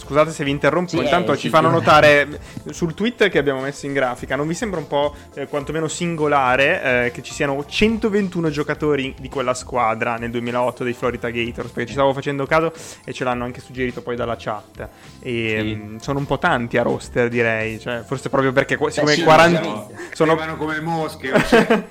scusate 0.01 0.31
se 0.31 0.43
vi 0.43 0.49
interrompo, 0.51 0.89
Sì, 0.89 0.97
intanto 0.97 1.31
eh, 1.33 1.35
ci 1.35 1.43
sì, 1.43 1.49
fanno 1.49 1.67
sì. 1.69 1.73
notare 1.75 2.39
sul 2.71 2.93
tweet 2.93 3.29
che 3.29 3.37
abbiamo 3.37 3.61
messo 3.61 3.85
in 3.85 3.93
grafica, 3.93 4.35
non 4.35 4.47
vi 4.47 4.53
sembra 4.53 4.79
un 4.79 4.87
po' 4.87 5.15
eh, 5.35 5.47
quantomeno 5.47 5.87
singolare 5.87 7.05
eh, 7.05 7.11
che 7.11 7.21
ci 7.21 7.33
siano 7.33 7.63
121 7.65 8.49
giocatori 8.49 9.13
di 9.19 9.29
quella 9.29 9.53
squadra 9.53 10.15
nel 10.15 10.31
2008 10.31 10.83
dei 10.83 10.93
Florida 10.93 11.29
Gators? 11.29 11.69
Perché 11.69 11.85
ci 11.87 11.93
stavo 11.93 12.13
facendo 12.13 12.45
caso 12.45 12.73
e 13.05 13.13
ce 13.13 13.23
l'hanno 13.23 13.43
anche 13.43 13.61
suggerito 13.61 14.01
poi 14.01 14.15
dalla 14.15 14.35
chat. 14.37 14.87
E 15.19 15.57
Sì. 15.59 15.75
mm, 15.75 15.97
sono 15.97 16.19
un 16.19 16.25
po' 16.25 16.37
tanti 16.39 16.77
a 16.77 16.81
roster, 16.83 17.29
direi, 17.29 17.79
cioè, 17.79 18.01
forse 18.05 18.29
proprio 18.29 18.51
perché 18.51 18.77
siccome 18.89 19.13
sì, 19.13 19.23
40 19.23 19.59
No, 19.61 19.91
sono 20.13 20.31
Arrivano 20.31 20.57
come 20.57 20.81
mosche. 20.81 21.31
Cioè, 21.47 21.83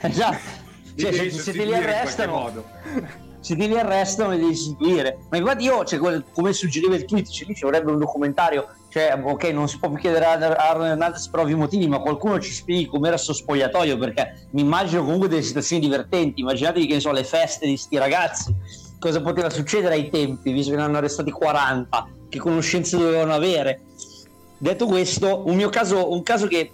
Esatto. 0.00 0.64
Cioè, 0.96 1.12
se, 1.12 1.30
se 1.30 1.52
te 1.52 1.64
li 1.64 1.74
arrestano. 1.74 3.24
Se 3.46 3.54
te 3.54 3.68
li 3.68 3.78
arrestano 3.78 4.32
li 4.32 4.40
devi 4.40 4.56
sostituire. 4.56 5.18
Ma 5.30 5.36
infatti 5.36 5.62
io, 5.62 5.84
cioè, 5.84 6.00
come 6.32 6.52
suggeriva 6.52 6.96
il 6.96 7.04
tweet, 7.04 7.28
cioè, 7.28 7.46
lì 7.46 7.54
ci 7.54 7.62
vorrebbe 7.62 7.92
un 7.92 7.98
documentario. 8.00 8.66
Cioè, 8.88 9.16
ok, 9.22 9.44
non 9.50 9.68
si 9.68 9.78
può 9.78 9.88
più 9.88 10.00
chiedere 10.00 10.24
a 10.24 10.32
Aaron 10.32 10.86
Hernandez 10.86 11.28
per 11.28 11.40
ovvi 11.40 11.54
motivi, 11.54 11.86
ma 11.86 12.00
qualcuno 12.00 12.40
ci 12.40 12.50
spieghi 12.50 12.86
com'era 12.86 13.16
suo 13.16 13.34
spogliatoio, 13.34 13.98
perché 13.98 14.48
mi 14.50 14.62
immagino 14.62 15.04
comunque 15.04 15.28
delle 15.28 15.42
situazioni 15.42 15.80
divertenti. 15.80 16.40
Immaginatevi 16.40 16.86
che 16.88 16.94
ne 16.94 17.00
so, 17.00 17.12
le 17.12 17.22
feste 17.22 17.66
di 17.66 17.76
sti 17.76 17.96
ragazzi, 17.98 18.52
cosa 18.98 19.22
poteva 19.22 19.48
succedere 19.48 19.94
ai 19.94 20.10
tempi, 20.10 20.50
visto 20.50 20.72
che 20.72 20.78
ne 20.78 20.82
hanno 20.82 20.96
arrestati 20.96 21.30
40, 21.30 22.08
che 22.28 22.38
conoscenze 22.40 22.96
dovevano 22.96 23.32
avere. 23.32 23.82
Detto 24.58 24.86
questo, 24.86 25.46
un 25.46 25.54
mio 25.54 25.68
caso, 25.68 26.10
un 26.10 26.24
caso 26.24 26.48
che 26.48 26.72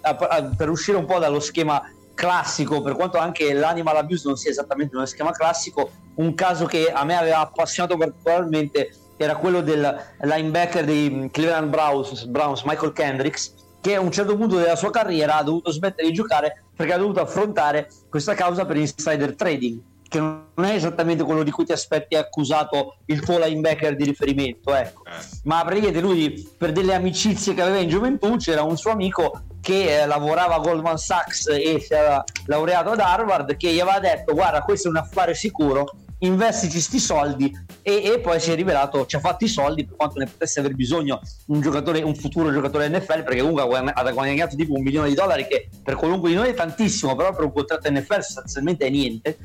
per 0.57 0.69
uscire 0.69 0.97
un 0.97 1.05
po' 1.05 1.19
dallo 1.19 1.39
schema 1.39 1.83
classico, 2.13 2.81
per 2.81 2.95
quanto 2.95 3.17
anche 3.17 3.53
l'animal 3.53 3.97
abuse 3.97 4.27
non 4.27 4.37
sia 4.37 4.51
esattamente 4.51 4.95
uno 4.95 5.05
schema 5.05 5.31
classico, 5.31 5.89
un 6.15 6.33
caso 6.35 6.65
che 6.65 6.91
a 6.91 7.03
me 7.03 7.17
aveva 7.17 7.39
appassionato 7.39 7.97
particolarmente 7.97 8.93
era 9.17 9.35
quello 9.35 9.61
del 9.61 10.15
linebacker 10.21 10.85
dei 10.85 11.29
Cleveland 11.31 11.69
Browns, 11.69 12.25
Browns 12.25 12.63
Michael 12.63 12.93
Kendricks, 12.93 13.53
che 13.81 13.95
a 13.95 13.99
un 13.99 14.11
certo 14.11 14.35
punto 14.35 14.57
della 14.57 14.75
sua 14.75 14.91
carriera 14.91 15.37
ha 15.37 15.43
dovuto 15.43 15.71
smettere 15.71 16.07
di 16.07 16.13
giocare 16.13 16.63
perché 16.75 16.93
ha 16.93 16.97
dovuto 16.97 17.21
affrontare 17.21 17.89
questa 18.09 18.33
causa 18.33 18.65
per 18.65 18.77
insider 18.77 19.35
trading, 19.35 19.79
che 20.13 20.19
non 20.19 20.45
è 20.57 20.75
esattamente 20.75 21.23
quello 21.23 21.41
di 21.41 21.49
cui 21.49 21.65
ti 21.65 21.71
aspetti 21.71 22.15
accusato 22.15 22.97
il 23.05 23.21
tuo 23.21 23.43
linebacker 23.43 23.95
di 23.95 24.03
riferimento, 24.03 24.71
ecco 24.75 25.03
Eh. 25.05 25.39
ma 25.45 25.63
praticamente 25.63 26.01
lui 26.01 26.47
per 26.55 26.71
delle 26.71 26.93
amicizie 26.93 27.55
che 27.55 27.61
aveva 27.63 27.79
in 27.79 27.89
gioventù 27.89 28.35
c'era 28.35 28.61
un 28.61 28.77
suo 28.77 28.91
amico 28.91 29.41
che 29.59 30.01
eh, 30.01 30.05
lavorava 30.05 30.55
a 30.55 30.59
Goldman 30.59 30.97
Sachs 30.97 31.47
e 31.47 31.79
si 31.79 31.93
era 31.93 32.23
laureato 32.45 32.91
ad 32.91 32.99
Harvard 32.99 33.57
che 33.57 33.73
gli 33.73 33.79
aveva 33.79 33.99
detto 33.99 34.33
guarda 34.33 34.61
questo 34.61 34.87
è 34.87 34.91
un 34.91 34.97
affare 34.97 35.33
sicuro 35.33 35.89
investici 36.25 36.79
sti 36.79 36.99
soldi 36.99 37.51
e, 37.81 38.03
e 38.03 38.19
poi 38.19 38.39
si 38.39 38.51
è 38.51 38.55
rivelato 38.55 39.05
ci 39.05 39.15
ha 39.15 39.19
fatto 39.19 39.45
i 39.45 39.47
soldi 39.47 39.85
per 39.85 39.95
quanto 39.95 40.19
ne 40.19 40.25
potesse 40.25 40.59
aver 40.59 40.73
bisogno 40.73 41.19
un 41.47 41.61
giocatore 41.61 42.01
un 42.01 42.15
futuro 42.15 42.51
giocatore 42.51 42.87
NFL 42.89 43.23
perché 43.23 43.39
comunque 43.39 43.63
ha 43.63 43.65
guadagn- 43.65 43.91
ha 43.93 44.11
guadagnato 44.11 44.55
tipo 44.55 44.73
un 44.73 44.83
milione 44.83 45.09
di 45.09 45.15
dollari 45.15 45.47
che 45.47 45.69
per 45.83 45.95
qualunque 45.95 46.29
di 46.29 46.35
noi 46.35 46.49
è 46.49 46.53
tantissimo 46.53 47.15
però 47.15 47.33
per 47.33 47.45
un 47.45 47.53
contratto 47.53 47.91
NFL 47.91 48.21
sostanzialmente 48.21 48.85
è 48.85 48.89
niente 48.89 49.37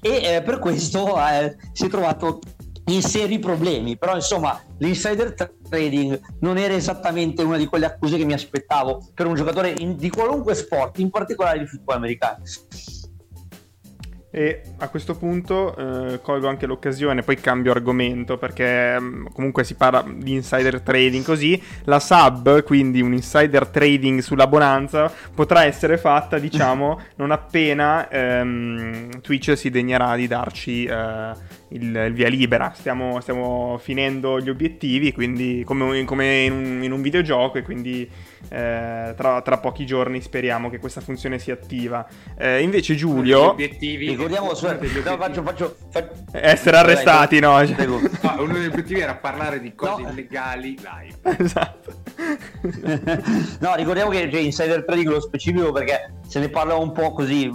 e 0.00 0.34
eh, 0.34 0.42
per 0.42 0.58
questo 0.58 1.16
eh, 1.18 1.56
si 1.72 1.86
è 1.86 1.88
trovato 1.88 2.40
in 2.88 3.02
seri 3.02 3.38
problemi, 3.38 3.98
però 3.98 4.14
insomma 4.14 4.62
l'insider 4.78 5.34
trading 5.68 6.20
non 6.40 6.56
era 6.56 6.74
esattamente 6.74 7.42
una 7.42 7.56
di 7.56 7.66
quelle 7.66 7.86
accuse 7.86 8.16
che 8.16 8.24
mi 8.24 8.32
aspettavo 8.32 9.08
per 9.12 9.26
un 9.26 9.34
giocatore 9.34 9.74
in- 9.78 9.96
di 9.96 10.08
qualunque 10.08 10.54
sport, 10.54 10.98
in 10.98 11.10
particolare 11.10 11.58
di 11.58 11.66
football 11.66 11.96
americano. 11.96 12.44
E 14.30 14.60
a 14.78 14.88
questo 14.88 15.16
punto 15.16 15.74
eh, 15.76 16.20
colgo 16.20 16.48
anche 16.48 16.66
l'occasione, 16.66 17.22
poi 17.22 17.36
cambio 17.36 17.70
argomento 17.70 18.36
perché 18.36 19.00
mm, 19.00 19.26
comunque 19.32 19.62
si 19.64 19.74
parla 19.74 20.04
di 20.06 20.32
insider 20.32 20.80
trading 20.80 21.24
così. 21.24 21.60
La 21.84 22.00
sub, 22.00 22.62
quindi 22.64 23.00
un 23.00 23.12
insider 23.12 23.68
trading 23.68 24.20
sulla 24.20 24.46
Bonanza, 24.46 25.12
potrà 25.34 25.64
essere 25.64 25.96
fatta, 25.96 26.38
diciamo, 26.38 27.00
non 27.16 27.30
appena 27.30 28.08
ehm, 28.08 29.20
Twitch 29.20 29.56
si 29.56 29.70
degnerà 29.70 30.16
di 30.16 30.26
darci 30.26 30.84
eh, 30.84 31.32
il, 31.68 32.04
il 32.08 32.12
via 32.12 32.28
libera. 32.28 32.72
Stiamo, 32.74 33.20
stiamo 33.20 33.78
finendo 33.80 34.40
gli 34.40 34.50
obiettivi, 34.50 35.12
quindi 35.12 35.62
come, 35.64 36.04
come 36.04 36.42
in, 36.42 36.52
un, 36.52 36.82
in 36.82 36.92
un 36.92 37.00
videogioco 37.00 37.58
e 37.58 37.62
quindi 37.62 38.10
eh, 38.48 39.14
tra, 39.16 39.40
tra 39.42 39.58
pochi 39.58 39.86
giorni 39.86 40.20
speriamo 40.20 40.70
che 40.70 40.78
questa 40.78 41.00
funzione 41.00 41.38
sia 41.38 41.54
attiva. 41.54 42.06
Eh, 42.38 42.62
invece 42.62 42.94
Gli 42.94 42.98
Giulio... 42.98 43.50
obiettivi. 43.50 44.08
Ricordiamo, 44.10 44.46
no, 44.46 44.52
obiettivi- 44.52 45.02
faccio, 45.02 45.42
faccio, 45.42 45.76
faccio- 45.90 46.14
Essere 46.32 46.76
arrestati, 46.76 47.38
no? 47.40 47.64
Cioè- 47.66 47.74
Prego. 47.74 48.00
No, 48.20 48.36
uno 48.42 48.52
degli 48.52 48.66
obiettivi 48.66 49.00
era 49.00 49.14
parlare 49.16 49.60
di 49.60 49.74
cose 49.74 50.02
No. 50.02 50.10
illegali 50.10 50.76
live. 50.78 51.36
esatto. 51.42 51.92
no, 53.60 53.74
ricordiamo 53.74 54.10
che 54.10 54.28
cioè, 54.30 54.40
insider 54.40 54.84
trading 54.84 55.08
lo 55.08 55.20
specifico 55.20 55.72
perché 55.72 56.14
se 56.26 56.40
ne 56.40 56.48
parla 56.48 56.74
un 56.76 56.92
po' 56.92 57.12
così 57.12 57.50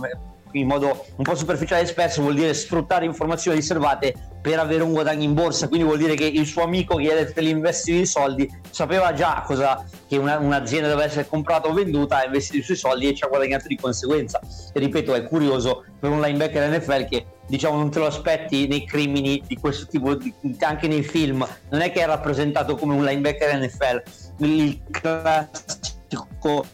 in 0.54 0.68
modo 0.68 1.06
un 1.16 1.24
po' 1.24 1.36
superficiale 1.36 1.84
e 1.84 1.86
spesso 1.86 2.22
vuol 2.22 2.36
dire 2.36 2.54
sfruttare 2.54 3.06
informazioni 3.06 3.58
riservate 3.58 4.14
per 4.42 4.58
avere 4.60 4.82
un 4.84 4.92
guadagno 4.92 5.24
in 5.24 5.34
borsa. 5.34 5.68
Quindi 5.68 5.86
vuol 5.86 6.00
dire 6.00 6.16
che 6.16 6.26
il 6.26 6.46
suo 6.46 6.64
amico 6.64 6.96
che 6.96 7.04
gli 7.04 7.10
ha 7.10 7.14
detto 7.16 7.34
che 7.34 7.44
gli 7.44 7.50
investivi 7.50 8.00
i 8.00 8.06
soldi 8.06 8.50
sapeva 8.70 9.14
già 9.14 9.44
cosa 9.46 9.86
che 10.08 10.18
una- 10.18 10.40
un'azienda 10.40 10.88
deve 10.88 11.04
essere 11.04 11.28
comprata 11.28 11.68
o 11.68 11.74
venduta 11.74 12.18
ha 12.18 12.26
investito 12.26 12.58
i 12.58 12.64
suoi 12.64 12.78
soldi 12.78 13.08
e 13.08 13.14
ci 13.16 13.24
ha 13.24 13.28
guadagnato 13.28 13.68
di 13.68 13.78
conseguenza. 13.78 14.40
E 14.74 14.80
ripeto 14.80 15.14
è 15.14 15.24
curioso 15.24 15.86
per 16.00 16.10
un 16.10 16.22
linebacker 16.22 16.70
NFL 16.70 17.06
che 17.06 17.26
diciamo 17.48 17.78
non 17.78 17.92
te 17.92 18.00
lo 18.00 18.08
aspetti 18.08 18.68
nei 18.68 18.86
crimini 18.86 19.44
di 19.46 19.58
questo 19.58 19.86
tipo 19.86 20.16
di- 20.16 20.34
anche 20.60 20.88
nei 20.88 21.04
film. 21.04 21.48
Non 21.70 21.82
è 21.82 21.92
che 21.92 22.02
è 22.02 22.06
rappresentato 22.06 22.76
come 22.76 22.94
un 22.96 23.04
linebacker 23.04 23.60
NFL 23.60 24.04
il 24.38 24.82
classico 24.90 26.66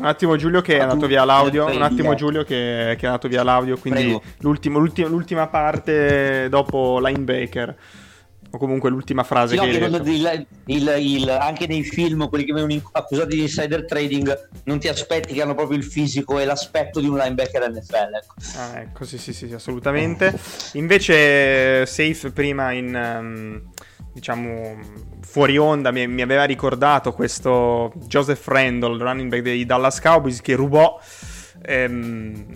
Un 0.00 0.06
attimo 0.06 0.36
Giulio 0.36 0.62
che 0.62 0.78
è 0.78 0.80
andato 0.80 1.06
via 1.06 1.24
l'audio, 1.24 1.66
un 1.66 1.82
attimo. 1.82 2.14
Giulio 2.14 2.42
che, 2.42 2.96
che 2.98 3.02
è 3.02 3.06
andato 3.06 3.28
via 3.28 3.42
l'audio, 3.42 3.76
quindi 3.78 4.18
l'ultima, 4.38 4.78
l'ultima 4.78 5.46
parte 5.48 6.48
dopo 6.48 6.98
linebacker, 7.04 7.76
o 8.52 8.58
comunque 8.58 8.88
l'ultima 8.90 9.22
frase 9.22 9.54
Sì, 9.54 9.60
no, 9.60 9.66
che 9.66 9.78
che 9.78 9.84
hai 9.84 9.90
il- 10.16 10.46
il- 10.66 10.94
il- 11.22 11.28
anche 11.30 11.66
nei 11.66 11.84
film 11.84 12.28
quelli 12.28 12.44
che 12.44 12.52
vengono 12.52 12.80
accusati 12.92 13.36
di 13.36 13.42
insider 13.42 13.84
trading 13.84 14.48
non 14.64 14.78
ti 14.80 14.88
aspetti 14.88 15.34
che 15.34 15.42
hanno 15.42 15.54
proprio 15.54 15.76
il 15.76 15.84
fisico 15.84 16.38
e 16.38 16.44
l'aspetto 16.46 16.98
di 16.98 17.06
un 17.06 17.16
linebacker 17.16 17.70
NFL 17.70 17.94
ecco. 17.94 18.34
Ah, 18.56 18.80
ecco, 18.80 19.04
sì, 19.04 19.18
sì, 19.18 19.32
sì, 19.32 19.52
assolutamente. 19.52 20.34
Invece 20.72 21.84
Safe 21.86 22.30
prima 22.32 22.72
in... 22.72 22.94
ehm, 22.94 23.62
diciamo 24.12 24.78
fuori 25.20 25.56
onda 25.58 25.90
mi, 25.90 26.06
mi 26.08 26.22
aveva 26.22 26.44
ricordato 26.44 27.12
questo 27.12 27.92
Joseph 28.06 28.46
Randall, 28.48 28.98
running 28.98 29.30
back 29.30 29.42
dei 29.42 29.64
Dallas 29.64 30.00
Cowboys 30.00 30.40
che 30.40 30.54
rubò 30.54 30.98
ehm, 31.62 32.46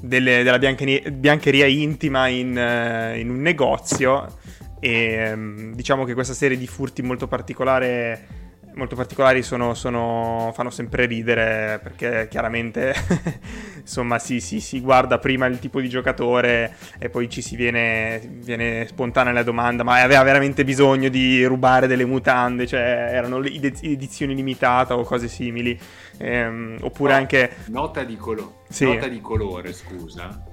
delle- 0.00 0.42
della 0.42 0.58
biancheria, 0.58 1.10
biancheria 1.10 1.66
intima 1.66 2.26
in, 2.28 2.56
eh, 2.56 3.18
in 3.18 3.30
un 3.30 3.40
negozio. 3.40 4.38
E 4.80 5.12
ehm, 5.12 5.74
diciamo 5.74 6.04
che 6.04 6.14
questa 6.14 6.32
serie 6.32 6.56
di 6.56 6.66
furti 6.66 7.02
molto 7.02 7.28
particolare 7.28 8.39
molto 8.74 8.96
particolari 8.96 9.42
sono, 9.42 9.74
sono- 9.74 10.52
fanno 10.54 10.70
sempre 10.70 11.06
ridere 11.06 11.80
perché 11.82 12.28
chiaramente 12.30 12.94
insomma 13.80 14.18
si, 14.18 14.40
si- 14.40 14.60
si 14.60 14.80
guarda 14.80 15.18
prima 15.18 15.46
il 15.46 15.58
tipo 15.58 15.80
di 15.80 15.88
giocatore 15.88 16.74
e 16.98 17.08
poi 17.08 17.28
ci 17.28 17.42
si 17.42 17.56
viene, 17.56 18.20
viene 18.42 18.86
spontanea 18.86 19.32
la 19.32 19.42
domanda 19.42 19.82
ma 19.82 20.00
aveva 20.02 20.22
veramente 20.22 20.64
bisogno 20.64 21.08
di 21.08 21.44
rubare 21.44 21.86
delle 21.86 22.04
mutande 22.04 22.66
cioè 22.66 22.80
erano 23.12 23.42
edizioni 23.44 24.34
limitata 24.34 24.96
o 24.96 25.02
cose 25.04 25.28
simili 25.28 25.78
Ehm, 26.22 26.76
oppure 26.82 27.14
Oh, 27.14 27.16
anche 27.16 27.50
Nota 27.68 28.04
di, 28.04 28.16
colo- 28.16 28.62
Sì. 28.68 28.84
nota 28.84 29.08
di 29.08 29.22
colore, 29.22 29.72
scusa. 29.72 30.44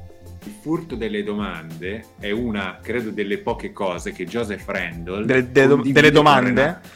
Il 0.45 0.53
furto 0.61 0.95
delle 0.95 1.23
domande 1.23 2.05
è 2.19 2.31
una, 2.31 2.79
credo, 2.81 3.09
delle 3.09 3.39
poche 3.39 3.73
cose 3.73 4.13
che 4.13 4.23
Joseph 4.25 4.65
Randall 4.65 5.25
delle, 5.25 5.67
condivide 5.67 5.91
delle 5.91 6.11
domande 6.11 6.49
Renato- 6.61 6.87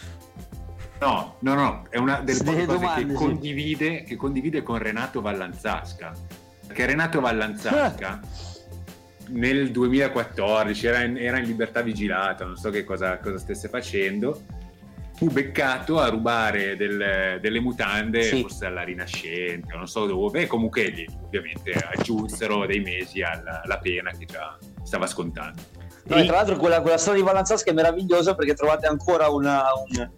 No, 1.02 1.36
no, 1.40 1.54
no, 1.56 1.84
è 1.90 1.98
una 1.98 2.20
delle 2.22 2.44
poche 2.44 2.66
cose 2.66 2.78
domande, 2.80 3.02
che, 3.06 3.10
sì. 3.10 3.16
condivide, 3.16 4.04
che 4.04 4.16
condivide 4.16 4.62
con 4.62 4.78
Renato 4.78 5.20
Vallanzasca. 5.20 6.14
Perché 6.68 6.86
Renato 6.86 7.20
Vallanzasca 7.20 8.20
nel 9.30 9.72
2014 9.72 10.86
era 10.88 11.02
in, 11.02 11.18
era 11.18 11.40
in 11.40 11.46
libertà 11.46 11.82
vigilata, 11.82 12.46
non 12.46 12.56
so 12.56 12.70
che 12.70 12.84
cosa, 12.84 13.18
cosa 13.18 13.40
stesse 13.40 13.68
facendo. 13.68 14.44
Fu 15.16 15.28
beccato 15.32 16.00
a 16.00 16.08
rubare 16.10 16.76
del- 16.76 17.40
delle 17.42 17.60
mutande, 17.60 18.22
Sì. 18.22 18.42
forse 18.42 18.68
alla 18.68 18.84
Rinascente, 18.84 19.76
non 19.76 19.88
so 19.88 20.06
dove, 20.06 20.42
e 20.42 20.48
comunque 20.48 20.92
gli 20.92 21.06
ovviamente 21.26 21.72
aggiunsero 21.72 22.66
dei 22.68 22.80
mesi 22.80 23.24
alla, 23.24 23.62
alla 23.64 23.78
pena 23.80 24.12
che 24.12 24.26
già 24.26 24.56
stava 24.84 25.08
scontando. 25.08 25.62
No, 26.06 26.16
e 26.18 26.26
tra 26.26 26.36
l'altro 26.38 26.58
quella, 26.58 26.82
quella 26.82 26.98
storia 26.98 27.22
di 27.22 27.26
Vallanzasca 27.26 27.72
è 27.72 27.74
meravigliosa 27.74 28.36
perché 28.36 28.54
trovate 28.54 28.86
ancora 28.88 29.30
una, 29.30 29.64
un- 29.88 30.00
un- 30.00 30.10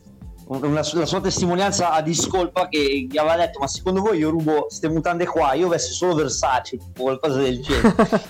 una- 0.62 0.82
la 0.94 1.06
sua 1.06 1.22
testimonianza 1.22 1.92
a 1.92 2.02
discolpa 2.02 2.68
che 2.68 3.08
gli 3.10 3.18
aveva 3.18 3.38
detto 3.38 3.60
ma 3.60 3.68
secondo 3.68 4.02
voi 4.02 4.18
io 4.18 4.30
rubo 4.30 4.64
queste 4.64 4.90
mutande 4.90 5.26
qua 5.26 5.54
io 5.54 5.68
vesto 5.68 5.94
solo 5.94 6.16
Versace 6.16 6.78
tipo 6.78 7.04
qualcosa 7.04 7.40
del 7.40 7.62
genere 7.62 8.22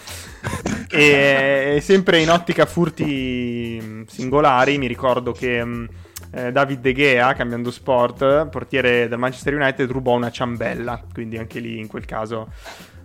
e 0.89 1.79
sempre 1.81 2.19
in 2.21 2.29
ottica 2.29 2.65
furti 2.65 3.79
mh, 3.81 4.05
singolari 4.05 4.77
mi 4.77 4.87
ricordo 4.87 5.31
che 5.31 5.63
mh, 5.63 5.87
eh, 6.35 6.51
David 6.51 6.79
De 6.79 6.93
Gea, 6.93 7.33
cambiando 7.33 7.69
sport, 7.69 8.47
portiere 8.47 9.07
del 9.07 9.19
Manchester 9.19 9.53
United, 9.53 9.89
rubò 9.91 10.15
una 10.15 10.31
ciambella, 10.31 11.03
quindi 11.13 11.37
anche 11.37 11.59
lì 11.59 11.77
in 11.77 11.87
quel 11.87 12.05
caso 12.05 12.51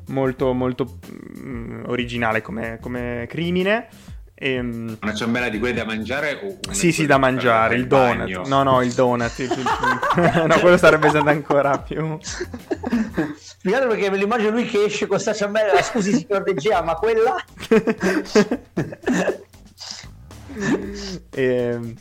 molto, 0.06 0.54
molto 0.54 0.98
mm, 1.38 1.84
originale 1.88 2.40
come, 2.40 2.78
come 2.80 3.26
crimine. 3.28 3.88
E, 4.40 4.52
ehm, 4.52 4.98
una 5.02 5.14
ciambella 5.14 5.48
di 5.48 5.58
quelle 5.58 5.74
da 5.74 5.84
mangiare? 5.84 6.38
O 6.40 6.72
sì, 6.72 6.92
sì, 6.92 7.06
da 7.06 7.18
mangiare, 7.18 7.74
il 7.74 7.88
donut. 7.88 8.18
Bagno? 8.18 8.46
No, 8.46 8.62
no, 8.62 8.82
il 8.82 8.92
donut. 8.92 9.34
no, 10.46 10.60
quello 10.60 10.76
sarebbe 10.76 11.08
stato 11.08 11.28
ancora 11.28 11.76
più... 11.80 12.16
Spiegate 12.20 13.86
perché 13.88 14.10
me 14.10 14.16
lo 14.16 14.22
immagino 14.22 14.50
lui 14.50 14.66
che 14.66 14.84
esce 14.84 15.08
con 15.08 15.16
questa 15.16 15.34
ciambella, 15.34 15.82
scusi 15.82 16.12
signor 16.12 16.44
De 16.44 16.54
Gea, 16.54 16.82
ma 16.82 16.94
quella... 16.94 17.34
e, 21.30 21.42
ehm, 21.42 21.94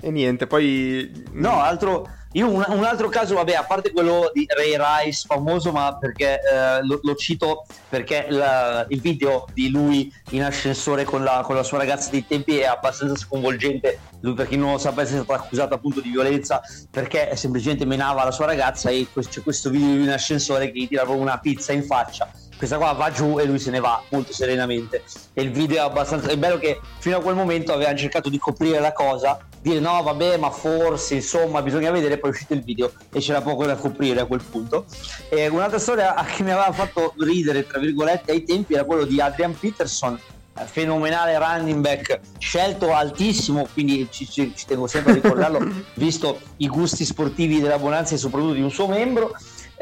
e 0.00 0.10
niente, 0.12 0.46
poi... 0.46 1.24
No, 1.32 1.60
altro 1.60 2.06
io 2.32 2.48
un, 2.48 2.64
un, 2.68 2.84
altro 2.84 3.08
caso, 3.08 3.34
vabbè, 3.34 3.54
a 3.54 3.64
parte 3.64 3.90
quello 3.90 4.30
di 4.32 4.46
Ray 4.48 4.76
Rice, 4.76 5.24
famoso, 5.26 5.72
ma 5.72 5.96
perché 5.96 6.34
eh, 6.34 6.84
lo, 6.84 7.00
lo, 7.02 7.14
cito 7.16 7.66
perché 7.88 8.26
la, 8.28 8.86
il 8.88 9.00
video 9.00 9.46
di 9.52 9.68
lui 9.68 10.12
in 10.30 10.44
ascensore 10.44 11.02
con 11.02 11.24
la, 11.24 11.42
con 11.44 11.56
la, 11.56 11.64
sua 11.64 11.78
ragazza 11.78 12.10
dei 12.10 12.24
tempi 12.24 12.58
è 12.58 12.66
abbastanza 12.66 13.16
sconvolgente. 13.16 13.98
Lui, 14.20 14.34
per 14.34 14.46
chi 14.46 14.56
non 14.56 14.72
lo 14.72 14.78
sapesse, 14.78 15.14
è 15.18 15.22
stato 15.22 15.32
accusato 15.32 15.74
appunto 15.74 16.00
di 16.00 16.10
violenza 16.10 16.60
perché 16.88 17.34
semplicemente 17.34 17.84
menava 17.84 18.22
la 18.22 18.30
sua 18.30 18.46
ragazza 18.46 18.90
e 18.90 19.08
c'è 19.12 19.42
questo 19.42 19.68
video 19.70 19.88
di 19.88 19.94
lui 19.96 20.04
in 20.04 20.10
ascensore 20.10 20.70
che 20.70 20.78
gli 20.78 20.88
tirava 20.88 21.12
una 21.12 21.38
pizza 21.38 21.72
in 21.72 21.82
faccia 21.82 22.30
questa 22.60 22.76
qua 22.76 22.92
va 22.92 23.10
giù 23.10 23.38
e 23.38 23.46
lui 23.46 23.58
se 23.58 23.70
ne 23.70 23.80
va 23.80 24.02
molto 24.10 24.34
serenamente 24.34 25.02
e 25.32 25.40
il 25.40 25.50
video 25.50 25.78
è 25.78 25.80
abbastanza 25.80 26.28
è 26.28 26.36
bello 26.36 26.58
che 26.58 26.78
fino 26.98 27.16
a 27.16 27.22
quel 27.22 27.34
momento 27.34 27.72
avevano 27.72 27.96
cercato 27.96 28.28
di 28.28 28.36
coprire 28.36 28.78
la 28.80 28.92
cosa 28.92 29.38
dire 29.62 29.78
no 29.78 30.02
vabbè 30.02 30.38
ma 30.38 30.50
forse 30.50 31.16
insomma 31.16 31.62
bisogna 31.62 31.90
vedere. 31.90 32.18
Poi 32.18 32.30
è 32.30 32.32
uscito 32.32 32.54
il 32.54 32.62
video 32.62 32.92
e 33.12 33.20
c'era 33.20 33.40
poco 33.40 33.66
da 33.66 33.76
coprire 33.76 34.20
a 34.20 34.26
quel 34.26 34.42
punto. 34.42 34.86
E 35.28 35.48
un'altra 35.48 35.78
storia 35.78 36.14
che 36.34 36.42
mi 36.42 36.50
aveva 36.50 36.72
fatto 36.72 37.14
ridere 37.18 37.66
tra 37.66 37.78
virgolette 37.78 38.32
ai 38.32 38.44
tempi 38.44 38.74
era 38.74 38.84
quello 38.84 39.04
di 39.04 39.20
Adrian 39.20 39.56
Peterson 39.58 40.18
fenomenale 40.64 41.38
running 41.38 41.80
back 41.80 42.20
scelto 42.38 42.92
altissimo 42.92 43.66
quindi 43.72 44.08
ci, 44.10 44.28
ci, 44.28 44.52
ci 44.54 44.66
tengo 44.66 44.86
sempre 44.86 45.12
a 45.12 45.14
ricordarlo 45.14 45.66
visto 45.94 46.40
i 46.58 46.68
gusti 46.68 47.04
sportivi 47.04 47.60
della 47.60 47.78
Bonanza 47.78 48.14
e 48.14 48.18
soprattutto 48.18 48.54
di 48.54 48.62
un 48.62 48.70
suo 48.70 48.86
membro. 48.86 49.32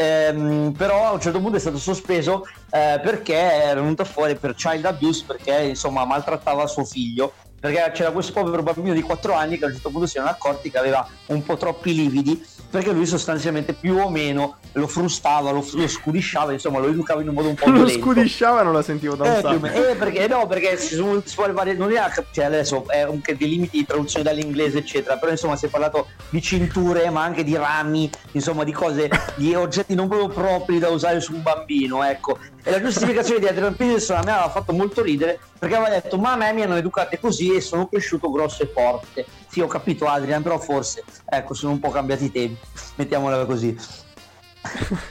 Ehm, 0.01 0.75
però 0.79 1.07
a 1.07 1.13
un 1.13 1.21
certo 1.21 1.41
punto 1.41 1.57
è 1.57 1.61
stato 1.61 1.79
sospeso 1.79 2.45
eh, 2.71 3.01
perché 3.03 3.35
era 3.35 3.81
venuto 3.81 4.05
fuori 4.05 4.37
per 4.37 4.55
child 4.55 4.85
abuse 4.85 5.25
perché 5.27 5.71
insomma 5.71 6.05
maltrattava 6.05 6.69
suo 6.69 6.85
figlio 6.85 7.33
perché 7.61 7.91
c'era 7.95 8.11
questo 8.11 8.33
povero 8.33 8.63
bambino 8.63 8.95
di 8.95 9.03
4 9.03 9.35
anni 9.35 9.59
che 9.59 9.65
a 9.65 9.67
un 9.69 9.73
certo 9.75 9.91
punto 9.91 10.07
si 10.07 10.17
erano 10.17 10.33
accorti 10.33 10.71
che 10.71 10.79
aveva 10.79 11.07
un 11.27 11.43
po' 11.43 11.57
troppi 11.57 11.95
lividi 11.95 12.45
perché 12.71 12.93
lui 12.93 13.07
sostanzialmente 13.07 13.73
più 13.73 13.97
o 13.97 14.11
meno 14.11 14.57
lo 14.73 14.87
frustava, 14.87 15.51
lo, 15.51 15.67
lo 15.73 15.89
scudisciava, 15.89 16.53
insomma 16.53 16.79
lo 16.79 16.89
educava 16.89 17.23
in 17.23 17.29
un 17.29 17.35
modo 17.35 17.49
un 17.49 17.55
po' 17.55 17.71
violento. 17.71 17.93
Lo 17.93 18.03
scudisciava 18.03 18.63
non 18.63 18.75
la 18.75 18.83
sentivo 18.83 19.15
da 19.15 19.25
un 19.25 19.31
eh, 19.31 19.41
sacco. 19.41 19.67
Eh, 19.67 19.95
perché, 19.95 20.29
no, 20.29 20.47
perché 20.47 20.77
si 20.77 20.95
sono, 20.95 21.23
si 21.25 21.37
varie, 21.53 21.75
non 21.75 21.91
era, 21.91 22.13
cioè 22.31 22.45
adesso 22.45 22.85
è 22.89 23.01
anche 23.01 23.37
dei 23.37 23.49
limiti 23.49 23.79
di 23.79 23.87
traduzione 23.87 24.25
dall'inglese 24.25 24.79
eccetera, 24.79 25.17
però 25.17 25.33
insomma 25.33 25.57
si 25.57 25.67
è 25.67 25.69
parlato 25.69 26.09
di 26.29 26.43
cinture 26.43 27.09
ma 27.11 27.23
anche 27.23 27.43
di 27.43 27.57
rami, 27.57 28.11
insomma 28.33 28.65
di 28.65 28.73
cose, 28.73 29.09
di 29.37 29.55
oggetti 29.55 29.95
non 29.95 30.09
proprio 30.09 30.29
propri 30.29 30.79
da 30.79 30.91
usare 30.91 31.21
su 31.21 31.35
un 31.35 31.43
bambino, 31.43 32.05
ecco. 32.05 32.39
E 32.69 32.71
la 32.71 32.83
giustificazione 32.83 33.41
di 33.41 33.47
Adrian 33.47 33.75
Peterson 33.75 34.19
a 34.19 34.23
me 34.23 34.31
aveva 34.31 34.51
fatto 34.51 34.75
molto 34.75 35.01
ridere 35.01 35.41
perché 35.59 35.75
aveva 35.75 35.89
detto 35.89 36.19
ma 36.19 36.33
a 36.33 36.37
me 36.37 36.53
mi 36.53 36.61
hanno 36.61 36.77
educate 36.77 37.19
così 37.19 37.55
e 37.55 37.63
sono 37.63 37.89
cresciuto 37.89 38.31
grosso 38.31 38.63
e 38.63 38.67
forte. 38.67 39.25
Sì, 39.47 39.61
ho 39.61 39.67
capito 39.67 40.05
Adrian, 40.05 40.43
però 40.43 40.59
forse, 40.59 41.03
ecco, 41.25 41.55
sono 41.55 41.73
un 41.73 41.81
po' 41.81 41.89
cambiati 41.89 42.27
i 42.27 42.31
tempi, 42.31 42.59
mettiamola 42.97 43.47
così. 43.47 43.75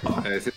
No, 0.02 0.24
eh, 0.24 0.40
se, 0.40 0.54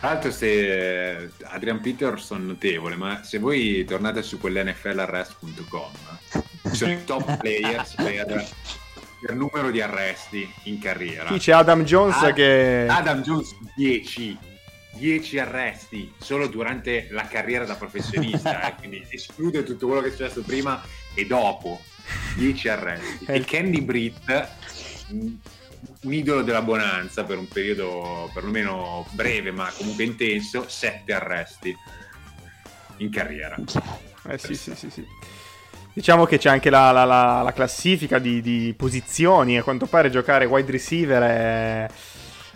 tra 0.00 0.08
l'altro 0.08 0.30
se 0.30 1.24
eh, 1.24 1.30
Adrian 1.42 1.82
Peterson 1.82 2.46
notevole, 2.46 2.96
ma 2.96 3.22
se 3.22 3.38
voi 3.38 3.84
tornate 3.84 4.22
su 4.22 4.38
quell'NFLarrest.com 4.38 5.90
sono 6.72 6.92
i 6.92 7.04
top 7.04 7.36
players 7.36 7.96
per, 7.96 8.48
per, 9.20 9.34
numero 9.34 9.70
di 9.70 9.82
arresti 9.82 10.50
in 10.62 10.78
carriera. 10.78 11.26
Qui 11.26 11.38
c'è 11.38 11.52
Adam 11.52 11.84
Jones 11.84 12.16
Ad, 12.16 12.32
che... 12.32 12.86
Adam 12.88 13.20
Jones 13.20 13.54
10 13.76 14.52
10 14.96 15.38
arresti 15.38 16.12
solo 16.18 16.46
durante 16.46 17.08
la 17.10 17.26
carriera 17.26 17.64
da 17.64 17.74
professionista, 17.74 18.62
eh, 18.68 18.74
quindi 18.76 19.04
esclude 19.08 19.62
tutto 19.62 19.86
quello 19.86 20.02
che 20.02 20.08
è 20.08 20.10
successo 20.10 20.42
prima 20.42 20.82
e 21.14 21.26
dopo. 21.26 21.80
10 22.36 22.68
arresti. 22.68 23.24
e 23.26 23.44
Candy 23.44 23.80
Britt, 23.80 24.48
un 25.08 26.12
idolo 26.12 26.42
della 26.42 26.62
Bonanza 26.62 27.24
per 27.24 27.38
un 27.38 27.48
periodo 27.48 28.30
perlomeno 28.34 29.06
breve 29.12 29.52
ma 29.52 29.72
comunque 29.76 30.04
intenso, 30.04 30.68
7 30.68 31.12
arresti 31.12 31.74
in 32.98 33.10
carriera. 33.10 33.56
Eh 34.28 34.38
sì, 34.38 34.54
sì, 34.54 34.74
sì, 34.74 34.90
sì. 34.90 35.06
Diciamo 35.94 36.24
che 36.24 36.38
c'è 36.38 36.48
anche 36.48 36.70
la, 36.70 36.90
la, 36.90 37.04
la, 37.04 37.42
la 37.42 37.52
classifica 37.52 38.18
di, 38.18 38.40
di, 38.42 38.74
posizioni. 38.76 39.56
A 39.56 39.62
quanto 39.62 39.86
pare 39.86 40.10
giocare 40.10 40.44
wide 40.44 40.72
receiver 40.72 41.22
è, 41.22 41.88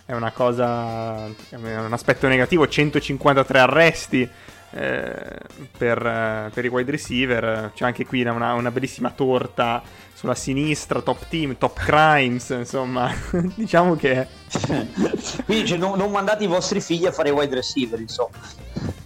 è 0.09 0.14
una 0.14 0.33
cosa. 0.33 1.27
è 1.27 1.57
un 1.57 1.92
aspetto 1.92 2.29
negativo. 2.29 2.66
153 2.66 3.59
arresti 3.59 4.27
eh, 4.71 5.38
per, 5.77 6.51
per, 6.51 6.64
i 6.64 6.68
wide 6.68 6.90
receiver. 6.90 7.73
C'è 7.75 7.85
anche 7.85 8.07
qui 8.07 8.23
una, 8.23 8.55
una, 8.55 8.71
bellissima 8.71 9.11
torta 9.11 9.83
sulla 10.14 10.35
sinistra, 10.35 11.03
top 11.03 11.29
team, 11.29 11.59
top 11.59 11.79
crimes, 11.79 12.49
insomma, 12.49 13.12
diciamo 13.55 13.97
che... 13.97 14.27
Quindi 15.44 15.66
cioè, 15.66 15.77
non, 15.77 15.99
non, 15.99 16.11
mandate 16.11 16.44
i 16.44 16.47
vostri 16.47 16.81
figli 16.81 17.05
a 17.05 17.12
fare 17.12 17.29
wide 17.29 17.57
receiver, 17.57 18.01
insomma. 18.01 18.38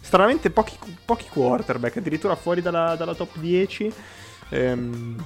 Stranamente 0.01 0.51
pochi, 0.51 0.79
pochi 1.05 1.27
quarterback, 1.29 1.97
addirittura 1.97 2.37
fuori 2.37 2.63
dalla, 2.63 2.95
dalla 2.95 3.17
top 3.17 3.39
10. 3.39 3.93
Ehm, 4.51 5.25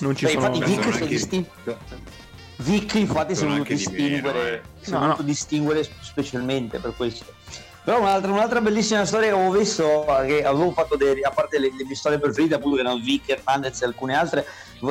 non 0.00 0.14
ci 0.14 0.26
Beh, 0.26 0.32
sono... 0.32 0.54
Infatti 0.54 0.70
Vic 0.70 0.94
si 0.94 1.06
distingue... 1.06 1.76
Vic 2.60 2.94
infatti 2.94 3.36
si 3.36 3.44
è 3.44 3.46
voluto 3.46 3.72
distinguere, 3.72 4.62
eh. 4.80 4.90
no, 4.90 5.06
no. 5.06 5.16
distinguere 5.20 5.88
specialmente 6.00 6.78
per 6.78 6.94
questo. 6.96 7.24
Però 7.84 8.00
un'altra, 8.00 8.32
un'altra, 8.32 8.60
bellissima 8.60 9.06
storia 9.06 9.28
che 9.28 9.34
avevo 9.34 9.52
visto, 9.52 10.04
che 10.26 10.44
avevo 10.44 10.72
fatto, 10.72 10.96
dei, 10.96 11.22
a 11.22 11.30
parte 11.30 11.58
le, 11.58 11.70
le, 11.74 11.84
mie 11.84 11.94
storie 11.94 12.18
preferite, 12.18 12.54
appunto, 12.54 12.76
che 12.76 12.82
erano 12.82 12.98
Vic, 12.98 13.30
Hernandez 13.30 13.80
e 13.80 13.84
alcune 13.86 14.14
altre, 14.14 14.44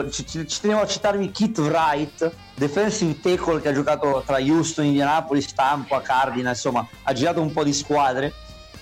ci, 0.10 0.26
ci, 0.26 0.48
ci, 0.48 0.62
tenevo 0.62 0.82
a 0.82 0.88
citarvi 0.88 1.30
Kit 1.30 1.60
Wright, 1.60 2.32
defensive 2.56 3.20
tackle 3.20 3.62
che 3.62 3.70
ha 3.70 3.74
giocato 3.74 4.24
tra 4.26 4.38
Houston, 4.38 4.86
Indianapolis, 4.86 5.54
Tampa, 5.54 6.02
Cardinal, 6.02 6.54
insomma, 6.54 6.88
ha 7.04 7.14
girato 7.14 7.42
un 7.42 7.52
po' 7.52 7.64
di 7.64 7.74
squadre. 7.74 8.34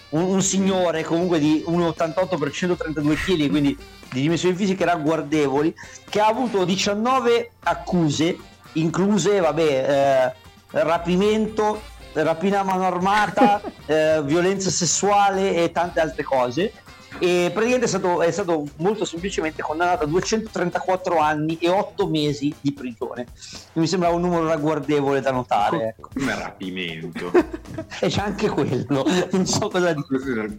Un, 0.09 0.21
un 0.21 0.41
signore 0.41 1.03
comunque 1.03 1.39
di 1.39 1.65
1,88 1.67 2.37
per 2.37 2.51
132 2.51 3.15
kg, 3.15 3.49
quindi 3.49 3.77
di 4.13 4.21
dimensioni 4.21 4.55
fisiche 4.55 4.85
ragguardevoli, 4.85 5.75
che 6.07 6.21
ha 6.21 6.27
avuto 6.27 6.63
19 6.63 7.51
accuse, 7.63 8.37
incluse, 8.75 9.39
vabbè, 9.39 10.33
eh, 10.71 10.83
rapimento, 10.83 11.81
rapina 12.13 12.61
a 12.61 12.63
mano 12.63 12.85
armata, 12.85 13.61
eh, 13.85 14.21
violenza 14.23 14.69
sessuale 14.69 15.55
e 15.55 15.71
tante 15.71 15.99
altre 15.99 16.23
cose. 16.23 16.71
E 17.17 17.49
praticamente 17.53 17.85
è 17.85 17.87
stato, 17.87 18.21
è 18.21 18.29
stato, 18.29 18.65
molto 18.77 19.05
semplicemente 19.05 19.61
condannato 19.61 20.03
a 20.03 20.07
234 20.07 21.17
anni 21.17 21.57
e 21.59 21.69
8 21.69 22.07
mesi 22.07 22.53
di 22.59 22.73
prigione. 22.73 23.27
Mi 23.73 23.87
sembra 23.87 24.09
un 24.09 24.19
numero 24.19 24.45
ragguardevole 24.47 25.21
da 25.21 25.31
notare. 25.31 25.95
Ecco. 25.97 26.09
Come 26.13 26.35
rapimento. 26.35 27.31
e 28.01 28.07
c'è 28.09 28.21
anche 28.21 28.49
quello, 28.49 29.05
non 29.31 29.45
so 29.45 29.69
cosa 29.69 29.93
dire. 29.93 30.55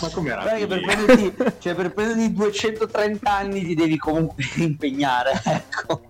Ma 0.00 0.08
come 0.08 0.34
rapimento? 0.34 0.66
Per 0.66 0.80
prenderti, 0.80 1.34
cioè, 1.58 1.74
per 1.74 1.92
prenderti 1.92 2.32
230 2.32 3.30
anni 3.30 3.62
ti 3.62 3.74
devi 3.74 3.98
comunque 3.98 4.44
impegnare, 4.56 5.42
ecco 5.44 6.09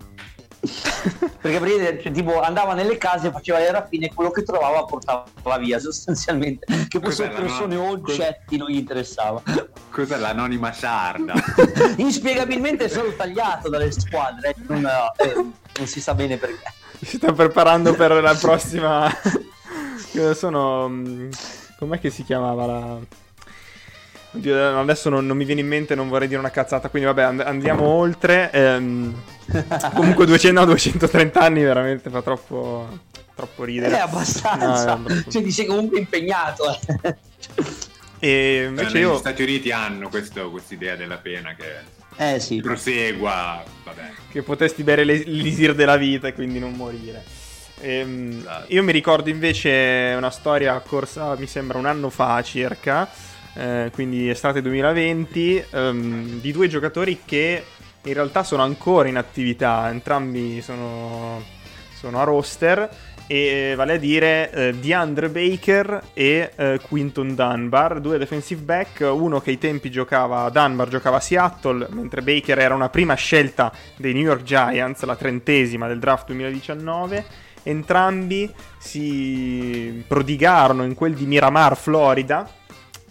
perché 0.61 1.57
praticamente 1.57 2.03
cioè, 2.03 2.11
tipo 2.11 2.39
andava 2.39 2.75
nelle 2.75 2.97
case 2.97 3.31
faceva 3.31 3.57
le 3.57 3.71
rapine 3.71 4.05
e 4.07 4.13
quello 4.13 4.29
che 4.29 4.43
trovava 4.43 4.85
portava 4.85 5.25
via 5.59 5.79
sostanzialmente. 5.79 6.67
Che 6.87 6.99
fossero 6.99 7.33
persone 7.33 7.75
o 7.75 7.89
oggetti 7.89 8.57
non 8.57 8.69
gli 8.69 8.77
interessava. 8.77 9.41
cos'è 9.89 10.17
l'anonima 10.17 10.71
sarda? 10.71 11.33
Inspiegabilmente 11.97 12.85
è 12.85 12.87
stato 12.87 13.13
tagliato 13.15 13.69
dalle 13.69 13.91
squadre 13.91 14.55
non, 14.67 14.85
eh, 15.17 15.33
non 15.33 15.87
si 15.87 15.99
sa 15.99 16.13
bene 16.13 16.37
perché. 16.37 16.73
Si 17.01 17.17
sta 17.17 17.33
preparando 17.33 17.95
per 17.95 18.11
la 18.21 18.35
prossima. 18.35 19.09
Sono 20.35 20.89
mm, 20.89 21.29
com'è 21.79 21.99
che 21.99 22.11
si 22.11 22.23
chiamava 22.23 22.65
la 22.65 22.99
Oddio, 24.33 24.79
adesso 24.79 25.09
non, 25.09 25.25
non, 25.25 25.35
mi 25.35 25.43
viene 25.43 25.59
in 25.59 25.67
mente, 25.67 25.93
non 25.93 26.07
vorrei 26.07 26.27
dire 26.27 26.39
una 26.39 26.51
cazzata, 26.51 26.89
quindi 26.89 27.07
vabbè, 27.07 27.23
and- 27.23 27.41
andiamo 27.41 27.85
oltre. 27.85 28.49
Ehm, 28.51 29.13
comunque 29.93 30.25
200, 30.25 30.59
no, 30.59 30.65
230 30.67 31.39
anni 31.39 31.61
veramente 31.61 32.09
fa 32.09 32.21
troppo, 32.21 32.87
troppo 33.35 33.63
ridere. 33.65 33.97
È 33.97 33.99
abbastanza. 33.99 34.95
No, 34.95 35.07
è 35.07 35.23
cioè, 35.29 35.43
ti 35.43 35.51
sei 35.51 35.65
comunque 35.65 35.99
impegnato. 35.99 36.79
e 38.19 38.65
invece 38.69 38.99
io... 38.99 39.15
Gli 39.15 39.19
Stati 39.19 39.43
Uniti 39.43 39.71
hanno 39.71 40.07
questa 40.07 40.41
idea 40.69 40.95
della 40.95 41.17
pena 41.17 41.53
che 41.53 42.33
Eh 42.33 42.39
sì. 42.39 42.61
Prosegua, 42.61 43.61
vabbè. 43.83 44.11
Che 44.29 44.41
potesti 44.43 44.83
bere 44.83 45.03
l'elisir 45.03 45.75
della 45.75 45.97
vita 45.97 46.29
e 46.29 46.33
quindi 46.33 46.59
non 46.59 46.71
morire. 46.71 47.21
Ehm, 47.81 48.39
esatto. 48.39 48.73
Io 48.73 48.83
mi 48.83 48.93
ricordo 48.93 49.29
invece 49.29 50.13
una 50.15 50.29
storia 50.29 50.79
corsa, 50.79 51.35
mi 51.35 51.47
sembra 51.47 51.77
un 51.77 51.85
anno 51.85 52.09
fa 52.09 52.41
circa, 52.43 53.09
eh, 53.55 53.89
quindi 53.93 54.29
estate 54.29 54.61
2020, 54.61 55.65
ehm, 55.71 56.39
di 56.39 56.51
due 56.51 56.67
giocatori 56.67 57.21
che 57.25 57.63
in 58.03 58.13
realtà 58.13 58.43
sono 58.43 58.63
ancora 58.63 59.07
in 59.07 59.17
attività, 59.17 59.89
entrambi 59.89 60.61
sono, 60.61 61.43
sono 61.93 62.19
a 62.19 62.23
roster 62.23 62.89
e 63.27 63.75
vale 63.77 63.93
a 63.93 63.97
dire 63.97 64.51
eh, 64.51 64.73
DeAndre 64.73 65.29
Baker 65.29 66.01
e 66.13 66.51
eh, 66.53 66.79
Quinton 66.85 67.33
Dunbar, 67.33 68.01
due 68.01 68.17
defensive 68.17 68.61
back, 68.61 69.07
uno 69.09 69.39
che 69.39 69.51
ai 69.51 69.57
tempi 69.57 69.89
giocava, 69.89 70.49
Dunbar 70.49 70.89
giocava 70.89 71.17
a 71.17 71.21
Seattle, 71.21 71.87
mentre 71.91 72.21
Baker 72.21 72.59
era 72.59 72.75
una 72.75 72.89
prima 72.89 73.13
scelta 73.13 73.71
dei 73.95 74.13
New 74.13 74.23
York 74.23 74.43
Giants, 74.43 75.03
la 75.03 75.15
trentesima 75.15 75.87
del 75.87 75.99
draft 75.99 76.25
2019. 76.25 77.23
Entrambi 77.63 78.51
si 78.79 80.03
prodigarono 80.05 80.83
in 80.83 80.95
quel 80.95 81.13
di 81.13 81.25
Miramar, 81.25 81.77
Florida, 81.77 82.49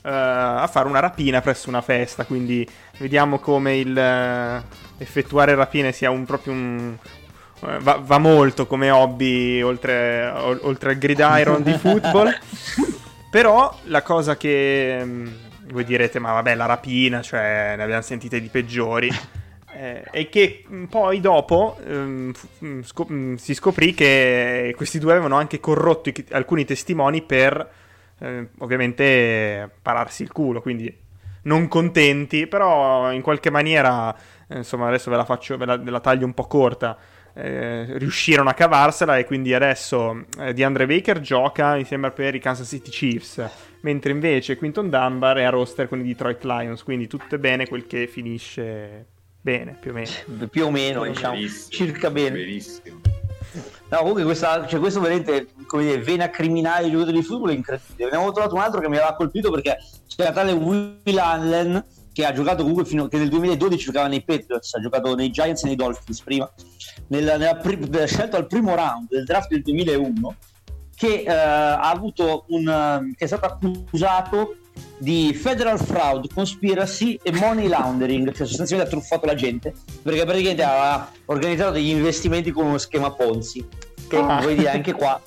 eh, 0.02 0.08
a 0.10 0.66
fare 0.70 0.88
una 0.88 1.00
rapina 1.00 1.40
presso 1.40 1.68
una 1.68 1.82
festa, 1.82 2.24
quindi 2.24 2.66
vediamo 2.98 3.38
come 3.38 3.76
il 3.76 3.96
eh, 3.96 4.62
effettuare 4.98 5.54
rapine 5.54 5.92
sia 5.92 6.10
un, 6.10 6.24
proprio 6.24 6.52
un, 6.52 6.96
eh, 7.66 7.78
Va, 7.80 8.00
va, 8.02 8.18
molto 8.18 8.66
come 8.66 8.90
hobby 8.90 9.60
oltre, 9.60 10.26
oltre 10.62 10.90
al 10.90 10.98
gridiron 10.98 11.62
di 11.62 11.72
football. 11.78 12.34
Però 13.30 13.78
la 13.84 14.02
cosa 14.02 14.36
che 14.36 15.00
mm, 15.04 15.26
voi 15.70 15.84
direte, 15.84 16.18
ma 16.18 16.32
vabbè, 16.32 16.54
la 16.54 16.66
rapina, 16.66 17.22
cioè 17.22 17.74
ne 17.76 17.82
abbiamo 17.82 18.02
sentite 18.02 18.40
di 18.40 18.48
peggiori. 18.48 19.08
Eh, 19.72 20.02
è 20.02 20.28
che 20.28 20.64
mm, 20.68 20.84
poi 20.84 21.20
dopo 21.20 21.78
ehm, 21.86 22.32
scop- 22.82 23.34
si 23.36 23.54
scoprì 23.54 23.94
che 23.94 24.74
questi 24.76 24.98
due 24.98 25.12
avevano 25.12 25.36
anche 25.36 25.60
corrotto 25.60 26.08
i- 26.08 26.24
alcuni 26.32 26.64
testimoni 26.64 27.22
per 27.22 27.68
eh, 28.20 28.48
ovviamente 28.58 29.68
pararsi 29.82 30.22
il 30.22 30.32
culo, 30.32 30.60
quindi 30.60 30.94
non 31.42 31.68
contenti, 31.68 32.46
però 32.46 33.12
in 33.12 33.22
qualche 33.22 33.50
maniera, 33.50 34.14
eh, 34.48 34.58
insomma, 34.58 34.88
adesso 34.88 35.10
ve 35.10 35.16
la 35.16 35.24
faccio, 35.24 35.56
ve 35.56 35.64
la, 35.64 35.76
ve 35.76 35.90
la 35.90 36.00
taglio 36.00 36.26
un 36.26 36.34
po' 36.34 36.46
corta 36.46 36.96
eh, 37.34 37.98
riuscirono 37.98 38.50
a 38.50 38.54
cavarsela 38.54 39.18
e 39.18 39.24
quindi 39.24 39.54
adesso 39.54 40.24
eh, 40.38 40.52
DeAndre 40.52 40.86
Baker 40.86 41.20
gioca 41.20 41.76
insieme 41.76 42.10
per 42.10 42.34
i 42.34 42.40
Kansas 42.40 42.68
City 42.68 42.90
Chiefs, 42.90 43.48
mentre 43.80 44.12
invece 44.12 44.56
Quinton 44.56 44.90
Dunbar 44.90 45.36
è 45.36 45.44
a 45.44 45.50
roster 45.50 45.88
con 45.88 46.00
i 46.00 46.02
Detroit 46.02 46.42
Lions, 46.44 46.82
quindi 46.82 47.06
tutto 47.06 47.34
è 47.34 47.38
bene 47.38 47.66
quel 47.66 47.86
che 47.86 48.06
finisce 48.06 49.06
bene, 49.40 49.76
più 49.80 49.90
o 49.90 49.94
meno. 49.94 50.48
Più 50.50 50.66
o 50.66 50.70
meno, 50.70 51.04
diciamo, 51.04 51.38
circa 51.68 52.10
bene. 52.10 52.36
Benissimo. 52.36 53.00
No, 53.90 53.98
comunque 53.98 54.22
questa, 54.22 54.66
cioè 54.68 54.78
questo 54.78 55.00
veramente, 55.00 55.48
come 55.66 55.82
dire, 55.82 55.98
vena 55.98 56.30
criminale 56.30 56.84
di 56.84 56.92
giocatori 56.92 57.18
di 57.18 57.24
football 57.24 57.50
è 57.50 57.54
incredibile. 57.54 58.06
Abbiamo 58.06 58.30
trovato 58.30 58.54
un 58.54 58.60
altro 58.60 58.80
che 58.80 58.88
mi 58.88 58.96
aveva 58.96 59.14
colpito 59.14 59.50
perché 59.50 59.78
c'era 60.06 60.30
tale 60.30 60.52
Will 60.52 61.18
Allen 61.18 61.84
che 62.12 62.24
ha 62.24 62.32
giocato 62.32 62.58
comunque 62.62 62.84
fino 62.84 63.08
che 63.08 63.18
nel 63.18 63.28
2012 63.28 63.84
giocava 63.84 64.06
nei 64.06 64.22
Patriots, 64.22 64.74
ha 64.74 64.80
giocato 64.80 65.14
nei 65.16 65.30
Giants 65.30 65.64
e 65.64 65.66
nei 65.66 65.76
Dolphins 65.76 66.22
prima, 66.22 66.48
nella, 67.08 67.36
nella 67.36 67.56
pri- 67.56 67.88
scelto 68.06 68.36
al 68.36 68.46
primo 68.46 68.74
round 68.74 69.08
del 69.08 69.24
draft 69.24 69.48
del 69.48 69.62
2001, 69.62 70.36
che, 70.94 71.24
uh, 71.26 71.30
ha 71.30 71.90
avuto 71.90 72.44
un, 72.48 73.12
che 73.16 73.24
è 73.24 73.26
stato 73.26 73.46
accusato 73.46 74.56
di 75.00 75.32
federal 75.32 75.78
fraud, 75.78 76.32
conspiracy 76.32 77.18
e 77.22 77.32
money 77.32 77.68
laundering, 77.68 78.32
cioè 78.32 78.46
sostanzialmente 78.46 78.94
ha 78.94 78.98
truffato 78.98 79.24
la 79.24 79.34
gente, 79.34 79.72
perché 80.02 80.24
praticamente 80.24 80.62
aveva 80.62 81.10
organizzato 81.24 81.72
degli 81.72 81.88
investimenti 81.88 82.50
con 82.50 82.66
uno 82.66 82.78
schema 82.78 83.10
Ponzi. 83.10 83.66
Che 84.06 84.16
ah. 84.16 84.40
vuoi 84.40 84.56
dire 84.56 84.70
anche 84.70 84.92
qua, 84.92 85.20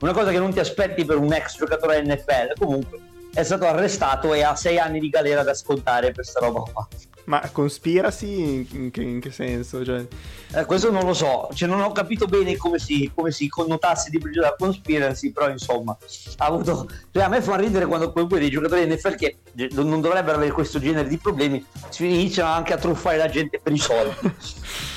una 0.00 0.12
cosa 0.12 0.30
che 0.30 0.38
non 0.38 0.52
ti 0.52 0.58
aspetti 0.58 1.04
per 1.04 1.16
un 1.16 1.32
ex 1.32 1.56
giocatore 1.56 2.02
NFL, 2.02 2.58
comunque 2.58 2.98
è 3.32 3.42
stato 3.42 3.66
arrestato 3.66 4.34
e 4.34 4.42
ha 4.42 4.54
sei 4.56 4.78
anni 4.78 5.00
di 5.00 5.08
galera 5.08 5.42
da 5.42 5.54
scontare 5.54 6.12
per 6.12 6.26
sta 6.26 6.40
roba 6.40 6.62
qua. 6.70 6.86
Ma 7.26 7.40
conspiracy 7.50 8.66
in 8.72 8.90
che, 8.90 9.02
in 9.02 9.20
che 9.20 9.30
senso? 9.30 9.82
Cioè... 9.82 10.06
Eh, 10.54 10.64
questo 10.66 10.90
non 10.90 11.04
lo 11.04 11.14
so, 11.14 11.48
cioè, 11.54 11.68
non 11.68 11.80
ho 11.80 11.90
capito 11.92 12.26
bene 12.26 12.56
come 12.56 12.78
si, 12.78 13.10
come 13.14 13.30
si 13.30 13.48
connotasse 13.48 14.10
di 14.10 14.18
preciso 14.18 14.42
la 14.42 14.54
conspiracy, 14.58 15.32
però 15.32 15.48
insomma, 15.48 15.96
ha 16.36 16.44
avuto... 16.44 16.86
Cioè, 17.10 17.22
a 17.22 17.28
me 17.28 17.40
fa 17.40 17.56
ridere 17.56 17.86
quando 17.86 18.12
poi 18.12 18.26
dei 18.28 18.50
giocatori 18.50 18.86
NFL 18.86 19.14
che 19.14 19.38
non 19.72 20.02
dovrebbero 20.02 20.36
avere 20.36 20.52
questo 20.52 20.78
genere 20.78 21.08
di 21.08 21.16
problemi, 21.16 21.64
si 21.88 22.04
iniziano 22.04 22.50
anche 22.50 22.74
a 22.74 22.76
truffare 22.76 23.16
la 23.16 23.28
gente 23.28 23.58
per 23.62 23.72
i 23.72 23.78
soldi. 23.78 24.14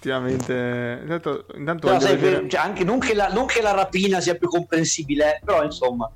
Effettivamente, 0.00 0.98
intanto, 1.02 1.44
intanto 1.54 1.86
però, 1.86 2.00
sai, 2.00 2.16
vedere... 2.16 2.48
cioè, 2.48 2.60
anche 2.62 2.84
non 2.84 2.98
che, 2.98 3.14
la, 3.14 3.28
non 3.28 3.46
che 3.46 3.60
la 3.62 3.72
rapina 3.72 4.20
sia 4.20 4.34
più 4.34 4.48
comprensibile, 4.48 5.40
però 5.44 5.62
insomma... 5.62 6.10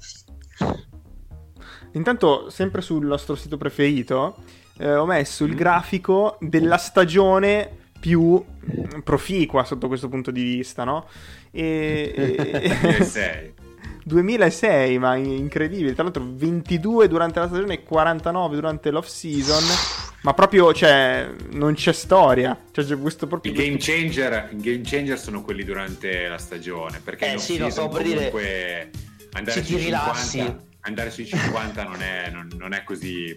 Intanto, 1.93 2.51
sempre 2.51 2.81
sul 2.81 3.07
nostro 3.07 3.37
sito 3.37 3.57
preferito, 3.57 4.37
eh, 4.79 4.95
ho 4.95 5.07
messo 5.07 5.45
il 5.45 5.55
grafico 5.55 6.37
della 6.41 6.79
stagione 6.79 7.83
più 8.01 8.43
proficua 9.03 9.65
sotto 9.65 9.89
questo 9.89 10.09
punto 10.09 10.31
di 10.31 10.43
vista, 10.43 10.85
no? 10.85 11.07
E, 11.51 12.37
2006. 12.81 13.55
2006, 14.05 14.99
ma 14.99 15.17
incredibile. 15.17 15.95
Tra 15.95 16.03
l'altro 16.03 16.27
22 16.27 17.09
durante 17.09 17.39
la 17.41 17.47
stagione 17.47 17.75
e 17.75 17.83
49 17.83 18.55
durante 18.55 18.91
l'off 18.91 19.07
season. 19.07 19.63
Ma 20.23 20.35
proprio, 20.35 20.73
cioè, 20.73 21.31
non 21.53 21.75
c'è 21.75 21.93
storia. 21.93 22.59
Cioè, 22.71 22.85
c'è 22.85 22.99
questo 22.99 23.27
proprio... 23.27 23.53
I 23.53 23.55
game 23.55 23.77
changer, 23.79 24.51
i 24.53 24.57
game 24.57 24.81
changer 24.83 25.19
sono 25.19 25.43
quelli 25.43 25.65
durante 25.65 26.29
la 26.29 26.39
stagione. 26.39 27.01
Perché 27.03 27.35
eh 27.35 27.39
sì, 27.39 27.59
lo 27.59 27.71
so 27.71 27.89
per 27.89 28.03
dire... 28.03 28.91
Andare 29.33 29.65
sui 29.65 29.79
50, 29.81 30.65
andare 30.81 31.11
sui 31.11 31.27
50 31.27 31.83
non 31.83 32.03
è, 32.03 32.31
non, 32.31 32.49
non 32.57 32.73
è 32.73 32.85
così 32.85 33.37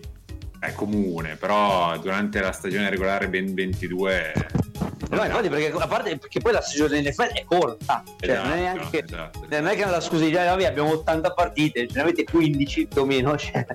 è 0.60 0.74
comune, 0.74 1.36
però 1.36 1.98
durante 2.00 2.40
la 2.42 2.52
stagione 2.52 2.90
regolare 2.90 3.30
ben 3.30 3.54
22 3.54 4.34
No, 5.10 5.24
infatti, 5.24 5.48
perché 5.48 5.72
a 5.72 5.88
parte 5.88 6.18
perché 6.18 6.40
poi 6.40 6.52
la 6.52 6.62
stagione 6.62 7.02
NFL 7.02 7.32
è 7.34 7.46
corta, 7.46 8.04
cioè 8.20 8.32
esatto, 8.32 8.48
non 8.48 8.58
è 8.58 8.62
esatto, 8.62 8.78
neanche 8.78 9.04
esatto, 9.04 9.40
esatto. 9.40 9.62
non 9.62 9.68
è 9.68 9.76
che 9.76 9.86
la 9.86 10.02
scusa 10.02 10.26
di 10.26 10.32
vabbè, 10.32 10.66
abbiamo 10.66 10.92
80 10.92 11.34
partite, 11.34 11.88
ce 11.88 11.94
ne 11.96 12.02
avete 12.02 12.24
15 12.26 12.88
più 12.88 13.02
o 13.02 13.06
meno. 13.06 13.38
Cioè. 13.38 13.66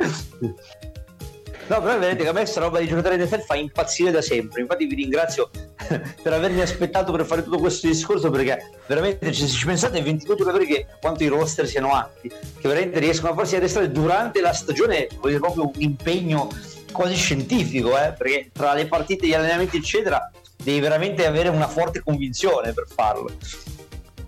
No, 1.73 1.81
però 1.81 1.99
vedete 1.99 2.25
che 2.25 2.29
a 2.29 2.33
me 2.35 2.41
questa 2.41 2.61
roba 2.61 2.81
di 2.81 2.87
giocatore 2.87 3.17
NFL 3.17 3.41
fa 3.41 3.55
impazzire 3.55 4.11
da 4.11 4.21
sempre. 4.21 4.61
Infatti 4.61 4.85
vi 4.85 4.95
ringrazio 4.95 5.49
per 6.23 6.31
avermi 6.35 6.61
aspettato 6.61 7.13
per 7.13 7.25
fare 7.25 7.43
tutto 7.43 7.57
questo 7.57 7.87
discorso 7.87 8.29
perché 8.29 8.59
veramente 8.87 9.33
se 9.33 9.47
ci 9.47 9.65
pensate 9.65 10.03
22 10.03 10.37
giocatori 10.37 10.67
che 10.67 10.87
quanto 11.01 11.25
i 11.25 11.29
roster 11.29 11.67
siano 11.67 11.95
atti, 11.95 12.29
che 12.29 12.69
veramente 12.69 12.99
riescono 12.99 13.33
a 13.33 13.35
farsi 13.35 13.57
arrestare 13.57 13.91
durante 13.91 14.43
la 14.43 14.53
stagione, 14.53 15.07
è 15.07 15.39
proprio 15.39 15.65
un 15.65 15.73
impegno 15.79 16.51
quasi 16.93 17.15
scientifico, 17.15 17.97
eh? 17.97 18.13
perché 18.19 18.51
tra 18.53 18.75
le 18.75 18.87
partite, 18.87 19.27
gli 19.27 19.33
allenamenti 19.33 19.79
eccetera 19.79 20.31
devi 20.63 20.79
veramente 20.79 21.25
avere 21.25 21.49
una 21.49 21.69
forte 21.69 22.03
convinzione 22.03 22.75
per 22.75 22.85
farlo. 22.87 23.31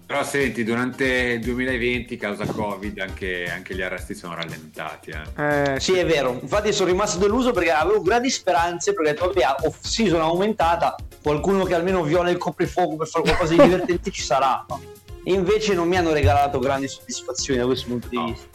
Però 0.06 0.22
senti, 0.22 0.64
durante 0.64 1.06
il 1.06 1.40
2020, 1.40 2.16
causa 2.18 2.44
Covid, 2.44 2.98
anche, 2.98 3.50
anche 3.50 3.74
gli 3.74 3.80
arresti 3.80 4.14
sono 4.14 4.34
rallentati. 4.34 5.10
Eh. 5.10 5.72
Eh, 5.74 5.80
sì, 5.80 5.94
è 5.94 6.04
vero. 6.04 6.38
Infatti 6.42 6.74
sono 6.74 6.90
rimasto 6.90 7.18
deluso 7.18 7.52
perché 7.52 7.70
avevo 7.70 8.02
grandi 8.02 8.28
speranze, 8.28 8.92
perché 8.92 9.14
vabbè, 9.14 9.66
off 9.66 9.78
season 9.80 10.20
aumentata, 10.20 10.94
qualcuno 11.22 11.64
che 11.64 11.74
almeno 11.74 12.02
viola 12.02 12.28
il 12.28 12.36
coprifuoco 12.36 12.96
per 12.96 13.08
fare 13.08 13.24
qualcosa 13.24 13.54
di 13.54 13.62
divertente 13.62 14.10
ci 14.10 14.22
sarà. 14.22 14.66
Invece 15.24 15.72
non 15.72 15.88
mi 15.88 15.96
hanno 15.96 16.12
regalato 16.12 16.58
grandi 16.58 16.86
soddisfazioni 16.86 17.60
da 17.60 17.64
questo 17.64 17.88
punto 17.88 18.08
di 18.08 18.18
vista. 18.18 18.46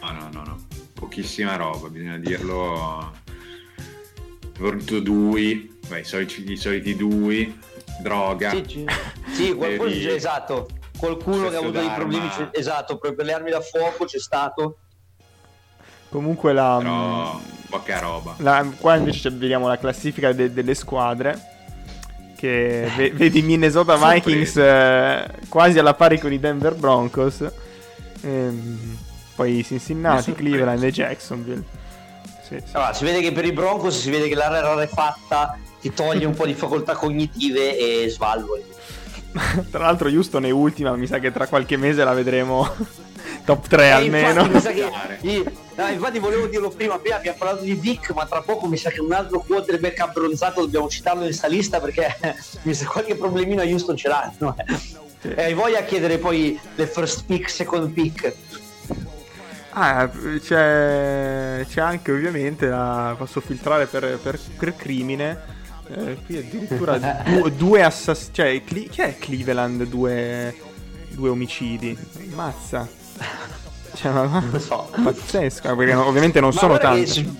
No, 0.00 0.12
no, 0.12 0.28
no, 0.32 0.42
no. 0.44 0.66
Pochissima 0.94 1.56
roba, 1.56 1.88
bisogna 1.88 2.18
dirlo. 2.18 3.12
Voluto 4.60 5.00
Dui, 5.00 5.76
beh, 5.88 5.98
i, 5.98 6.04
soliti, 6.04 6.52
i 6.52 6.56
soliti 6.56 6.94
Dui, 6.94 7.58
droga. 8.00 8.50
Sì, 8.50 8.86
sì 9.32 9.52
qualcuno 9.54 9.88
dice 9.88 10.14
esatto 10.14 10.68
qualcuno 11.04 11.48
che 11.48 11.56
ha 11.56 11.58
avuto 11.58 11.78
dei 11.78 11.90
problemi, 11.90 12.30
esatto, 12.52 12.96
proprio 12.96 13.14
per 13.14 13.26
le 13.26 13.32
armi 13.32 13.50
da 13.50 13.60
fuoco 13.60 14.04
c'è 14.04 14.18
stato. 14.18 14.78
Comunque 16.08 16.52
la... 16.52 16.76
Però, 16.78 17.40
poca 17.68 17.98
roba. 17.98 18.34
La, 18.38 18.64
qua 18.78 18.96
invece 18.96 19.30
vediamo 19.30 19.68
la 19.68 19.78
classifica 19.78 20.32
de, 20.32 20.52
delle 20.52 20.74
squadre. 20.74 21.52
Che 22.36 22.90
ve, 22.96 23.10
vedi 23.10 23.42
Minnesota 23.42 23.96
Vikings 23.96 24.56
eh, 24.56 25.30
quasi 25.48 25.78
alla 25.78 25.94
pari 25.94 26.18
con 26.18 26.32
i 26.32 26.38
Denver 26.38 26.74
Broncos. 26.74 27.44
Ehm, 28.22 28.96
poi 29.34 29.64
Cincinnati, 29.64 30.32
Cleveland 30.32 30.82
e 30.82 30.92
Jacksonville. 30.92 31.64
Sì, 32.42 32.62
sì. 32.64 32.76
Allora, 32.76 32.92
si 32.92 33.04
vede 33.04 33.20
che 33.20 33.32
per 33.32 33.44
i 33.44 33.52
Broncos 33.52 33.98
si 33.98 34.10
vede 34.10 34.28
che 34.28 34.34
l'area 34.34 34.60
rarefatta 34.60 35.58
ti 35.80 35.92
toglie 35.92 36.26
un 36.26 36.34
po' 36.34 36.46
di 36.46 36.54
facoltà 36.54 36.94
cognitive 36.94 37.76
e 37.76 38.08
svalvoli. 38.08 38.64
tra 39.70 39.80
l'altro 39.84 40.08
Houston 40.08 40.44
è 40.44 40.50
ultima, 40.50 40.94
mi 40.96 41.06
sa 41.06 41.18
che 41.18 41.32
tra 41.32 41.46
qualche 41.46 41.76
mese 41.76 42.04
la 42.04 42.12
vedremo 42.14 42.68
top 43.44 43.66
3 43.68 43.84
Eh, 43.84 43.90
almeno. 43.90 44.42
Infatti, 44.44 44.52
mi 44.54 44.60
sa 44.60 44.70
che- 44.70 45.18
io- 45.28 45.44
no, 45.74 45.88
infatti 45.88 46.18
volevo 46.18 46.46
dirlo 46.46 46.68
prima, 46.70 46.98
prima 46.98 47.16
abbiamo 47.16 47.36
parlato 47.38 47.62
di 47.64 47.74
Vic, 47.74 48.10
ma 48.12 48.26
tra 48.26 48.40
poco 48.42 48.66
mi 48.68 48.76
sa 48.76 48.90
che 48.90 49.00
un 49.00 49.12
altro 49.12 49.40
quarterback 49.40 49.98
abbronzato 50.00 50.60
dobbiamo 50.62 50.88
citarlo 50.88 51.20
in 51.20 51.26
questa 51.28 51.48
lista 51.48 51.80
perché 51.80 52.14
mi 52.62 52.74
sa 52.74 52.86
qualche 52.86 53.16
problemino 53.16 53.60
a 53.60 53.64
Houston 53.64 53.96
ce 53.96 54.08
l'hanno. 54.08 54.56
Eh. 54.58 55.32
E 55.36 55.42
hai 55.42 55.54
voglia 55.54 55.78
a 55.78 55.82
chiedere 55.84 56.18
poi 56.18 56.58
le 56.74 56.86
first 56.86 57.24
pick, 57.24 57.48
second 57.50 57.90
pick. 57.92 58.34
Ah, 59.76 60.08
c'è, 60.08 61.64
c'è 61.68 61.80
anche 61.80 62.12
ovviamente 62.12 62.66
la 62.68 63.14
posso 63.18 63.40
filtrare 63.40 63.86
per, 63.86 64.18
per- 64.22 64.38
per 64.56 64.76
crimine. 64.76 65.52
Eh, 65.88 66.16
qui 66.24 66.38
addirittura 66.38 66.98
du- 66.98 67.48
due 67.50 67.82
assassini. 67.82 68.32
Cioè, 68.34 68.64
Cle- 68.64 68.88
chi 68.88 69.00
è 69.02 69.16
Cleveland? 69.18 69.84
Due, 69.84 70.54
due 71.10 71.28
omicidi. 71.28 71.96
Mazza. 72.34 72.88
Cioè, 73.94 74.10
ma, 74.12 74.22
Non 74.50 74.60
so. 74.60 74.90
pazzesco. 75.02 75.76
Perché 75.76 75.94
ovviamente 75.94 76.40
non 76.40 76.50
Ma 76.52 76.58
sono 76.58 76.72
che 76.74 76.80
tanti. 76.80 77.38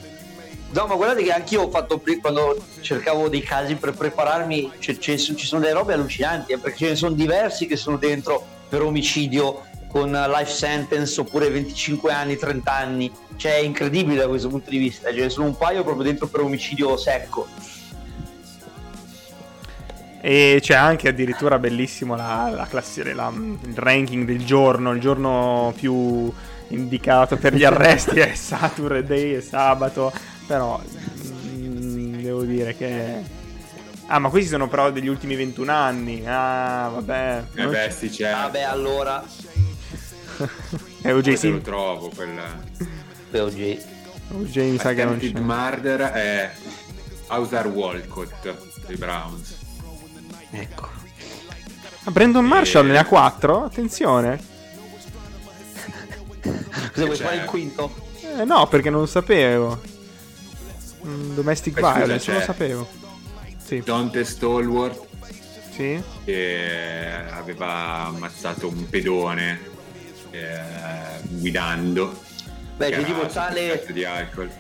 No, 0.73 0.87
ma 0.87 0.95
guardate 0.97 1.23
che 1.23 1.33
anch'io 1.33 1.63
ho 1.63 1.71
fatto 1.71 1.99
pri- 1.99 2.19
quando 2.21 2.61
cercavo 2.81 3.29
dei 3.29 3.43
casi 3.43 3.77
per 3.77 3.93
prepararmi, 3.95 4.73
c- 4.79 4.99
ce- 4.99 5.19
ci 5.19 5.47
sono 5.47 5.61
delle 5.61 5.73
robe 5.73 5.93
allucinanti, 5.95 6.53
eh, 6.53 6.59
perché 6.59 6.79
ce 6.79 6.89
ne 6.91 6.97
sono 6.97 7.15
diversi 7.15 7.67
che 7.67 7.77
sono 7.77 7.97
dentro 7.97 8.45
per 8.69 8.83
omicidio 8.83 9.63
con 9.89 10.11
life 10.11 10.51
sentence 10.51 11.21
oppure 11.21 11.49
25 11.49 12.13
anni, 12.13 12.37
30 12.37 12.73
anni. 12.75 13.11
Cioè 13.37 13.53
è 13.55 13.61
incredibile 13.61 14.21
da 14.21 14.27
questo 14.29 14.49
punto 14.49 14.69
di 14.71 14.79
vista, 14.79 15.13
ce 15.13 15.21
ne 15.21 15.29
sono 15.29 15.47
un 15.47 15.57
paio 15.57 15.85
proprio 15.85 16.05
dentro 16.05 16.27
per 16.27 16.41
omicidio 16.41 16.97
secco. 16.97 17.47
E 20.27 20.59
c'è 20.63 20.73
anche 20.75 21.09
addirittura 21.09 21.59
bellissimo 21.59 22.17
la, 22.17 22.49
la 22.51 22.67
classe- 22.67 23.13
la- 23.13 23.31
il 23.35 23.75
ranking 23.75 24.25
del 24.25 24.43
giorno, 24.43 24.93
il 24.93 25.01
giorno 25.01 25.75
più 25.77 26.33
indicato 26.69 27.37
per 27.37 27.55
gli 27.55 27.63
arresti 27.65 28.21
è 28.21 28.35
Saturday 28.35 29.35
e 29.35 29.41
sabato, 29.43 30.11
però 30.47 30.81
mm, 31.55 32.23
devo 32.23 32.43
dire 32.45 32.75
che... 32.75 33.43
Ah, 34.07 34.19
ma 34.19 34.31
questi 34.31 34.49
sono 34.49 34.67
però 34.67 34.91
degli 34.91 35.09
ultimi 35.09 35.35
21 35.35 35.71
anni. 35.73 36.23
Ah, 36.27 36.91
vabbè. 36.93 37.45
Eh 37.55 37.67
beh, 37.67 37.91
sì, 37.91 38.09
c'è. 38.09 38.33
Vabbè, 38.33 38.63
allora, 38.63 39.23
E 41.03 41.13
OJ 41.13 41.39
te 41.39 41.49
lo 41.49 41.59
trovo 41.61 42.11
quella. 42.15 42.45
POG. 43.31 43.79
OJ 44.33 44.57
mi 44.57 44.79
sa 44.79 44.95
che 44.95 45.05
non 45.05 45.19
c'è. 45.19 45.39
Murder 45.39 46.01
è 46.01 46.51
Ausar 47.29 47.67
Walcott 47.67 48.55
dei 48.87 48.97
Browns. 48.97 49.63
Ecco. 50.61 50.89
Ah, 52.05 52.11
Brandon 52.11 52.45
Marshall 52.45 52.89
Eh. 52.89 52.93
ne 52.93 52.99
ha 52.99 53.05
4? 53.05 53.65
Attenzione. 53.65 54.53
Cosa 56.93 57.05
vuoi 57.07 57.17
fare 57.17 57.37
il 57.37 57.45
quinto? 57.45 57.95
Eh, 58.39 58.45
no, 58.45 58.67
perché 58.69 58.91
non 58.91 59.01
lo 59.01 59.07
sapevo. 59.07 59.81
Mm, 61.07 61.35
Domestic 61.35 61.77
Eh, 61.77 61.81
scusa, 61.81 61.93
violence, 61.95 62.31
non 62.31 62.41
lo 62.41 62.47
sapevo. 62.47 62.89
Sì, 63.65 63.81
Dante 63.85 64.25
Stallworth 64.25 65.07
sì. 65.71 66.03
che 66.25 67.11
aveva 67.31 68.05
ammazzato 68.07 68.69
un 68.69 68.89
pedone 68.89 69.61
eh, 70.31 70.61
guidando. 71.29 72.21
Beh, 72.77 72.91
tale- 73.33 73.73
effetto 73.73 73.93
di 73.93 74.05
alcol. 74.05 74.51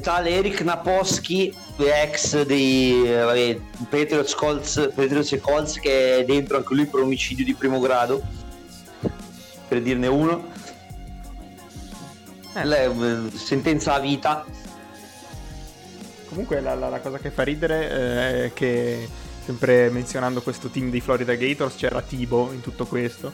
Tale 0.00 0.30
Eric 0.30 0.62
Naposki, 0.62 1.54
ex 1.76 2.42
dei 2.44 3.02
vabbè, 3.02 3.58
Patriots, 3.88 4.34
Colts, 4.34 4.90
Patriots 4.94 5.32
e 5.32 5.38
Colts, 5.40 5.78
che 5.78 6.18
è 6.18 6.24
dentro 6.24 6.56
anche 6.56 6.74
lui 6.74 6.86
per 6.86 7.00
omicidio 7.00 7.44
di 7.44 7.54
primo 7.54 7.78
grado, 7.80 8.22
per 9.68 9.82
dirne 9.82 10.06
uno. 10.06 10.52
Eh. 12.54 12.64
Lei, 12.64 12.86
eh, 12.86 13.36
sentenza 13.36 13.94
a 13.94 13.98
vita. 14.00 14.44
Comunque 16.28 16.60
la, 16.60 16.74
la- 16.74 16.88
la 16.88 17.00
cosa 17.00 17.18
che 17.18 17.30
fa 17.30 17.42
ridere 17.42 17.90
eh, 17.90 18.44
è 18.46 18.52
che 18.54 19.08
sempre 19.44 19.90
menzionando 19.90 20.40
questo 20.40 20.68
team 20.68 20.90
dei 20.90 21.00
Florida 21.00 21.34
Gators 21.34 21.76
c'era 21.76 22.00
Tibo 22.00 22.50
in 22.52 22.60
tutto 22.60 22.86
questo. 22.86 23.32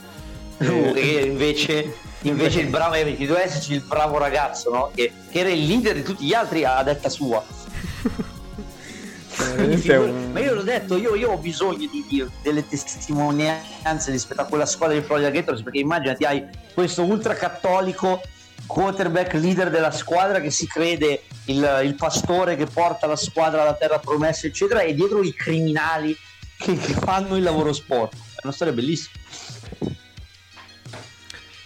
Eh, 0.61 0.93
E 0.95 1.25
invece, 1.25 1.95
invece 2.23 2.61
il 2.61 2.67
bravo, 2.69 2.95
eh, 2.95 3.05
perché 3.05 3.27
doveva 3.27 3.45
esserci 3.45 3.73
il 3.73 3.81
bravo 3.81 4.19
ragazzo, 4.19 4.71
no? 4.71 4.91
Che, 4.95 5.11
che 5.31 5.39
era 5.39 5.49
il 5.49 5.67
leader 5.67 5.95
di 5.95 6.03
tutti 6.03 6.25
gli 6.25 6.35
altri 6.35 6.65
a 6.65 6.83
detta 6.83 7.09
sua. 7.09 7.43
è 9.93 9.97
un- 9.97 10.33
Ma 10.33 10.41
io 10.41 10.55
l'ho 10.55 10.63
detto, 10.63 10.97
io, 10.97 11.15
io 11.15 11.31
ho 11.33 11.39
bisogno 11.39 11.79
di, 11.79 12.05
di- 12.09 12.27
delle 12.43 12.67
testimonianze 12.69 14.11
rispetto 14.11 14.43
a 14.43 14.45
quella 14.45 14.67
squadra 14.67 14.99
di 14.99 15.03
Florida 15.05 15.31
Gators 15.31 15.63
perché 15.63 15.79
immaginati 15.79 16.25
hai 16.25 16.45
questo 16.75 17.03
ultracattolico 17.05 18.21
quarterback 18.67 19.33
leader 19.35 19.71
della 19.71 19.91
squadra 19.91 20.41
che 20.41 20.51
si 20.51 20.67
crede 20.67 21.23
il, 21.47 21.81
il 21.85 21.95
pastore 21.95 22.57
che 22.57 22.67
porta 22.67 23.07
la 23.07 23.17
squadra 23.17 23.63
alla 23.63 23.75
terra 23.75 23.99
promessa 23.99 24.47
eccetera 24.47 24.81
e 24.83 24.95
dietro 24.95 25.23
i 25.23 25.33
criminali 25.35 26.15
che, 26.59 26.77
che 26.77 26.93
fanno 26.93 27.37
il 27.37 27.43
lavoro 27.43 27.73
sport 27.73 28.15
è 28.15 28.41
una 28.43 28.53
storia 28.53 28.73
bellissima 28.75 29.15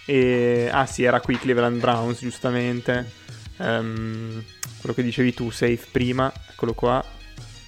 E, 0.07 0.69
ah 0.73 0.87
sì, 0.87 1.05
era 1.05 1.21
qui 1.21 1.39
Cleveland 1.39 1.81
Browns, 1.81 2.19
giustamente. 2.21 3.11
Ehm, 3.59 4.45
quello 4.81 4.95
che 4.95 5.03
dicevi 5.03 5.33
tu, 5.35 5.51
safe 5.51 5.87
prima, 5.91 6.33
eccolo 6.51 6.75
qua. 6.75 7.03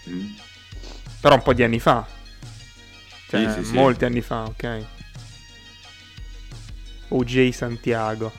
Mm. 0.09 0.27
Però 1.20 1.35
un 1.35 1.42
po' 1.42 1.55
di 1.55 1.62
anni 1.62 1.81
fa. 1.81 2.07
Cioè, 3.29 3.49
Sì, 3.49 3.62
sì, 3.62 3.64
sì. 3.70 3.72
molti 3.75 4.05
anni 4.05 4.20
fa, 4.20 4.42
ok. 4.44 4.85
OJ 7.09 7.51
Santiago. 7.51 8.33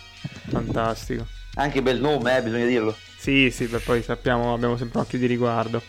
Fantastico. 0.50 1.26
anche 1.56 1.82
bel 1.82 2.00
nome 2.00 2.38
eh, 2.38 2.42
bisogna 2.44 2.66
dirlo 2.66 2.96
Sì, 3.18 3.50
sì, 3.52 3.66
beh, 3.66 3.80
poi 3.80 4.04
sappiamo, 4.04 4.54
abbiamo 4.54 4.78
sempre 4.78 5.00
un 5.00 5.06
occhio 5.06 5.18
di 5.20 5.26
riguardo. 5.26 5.82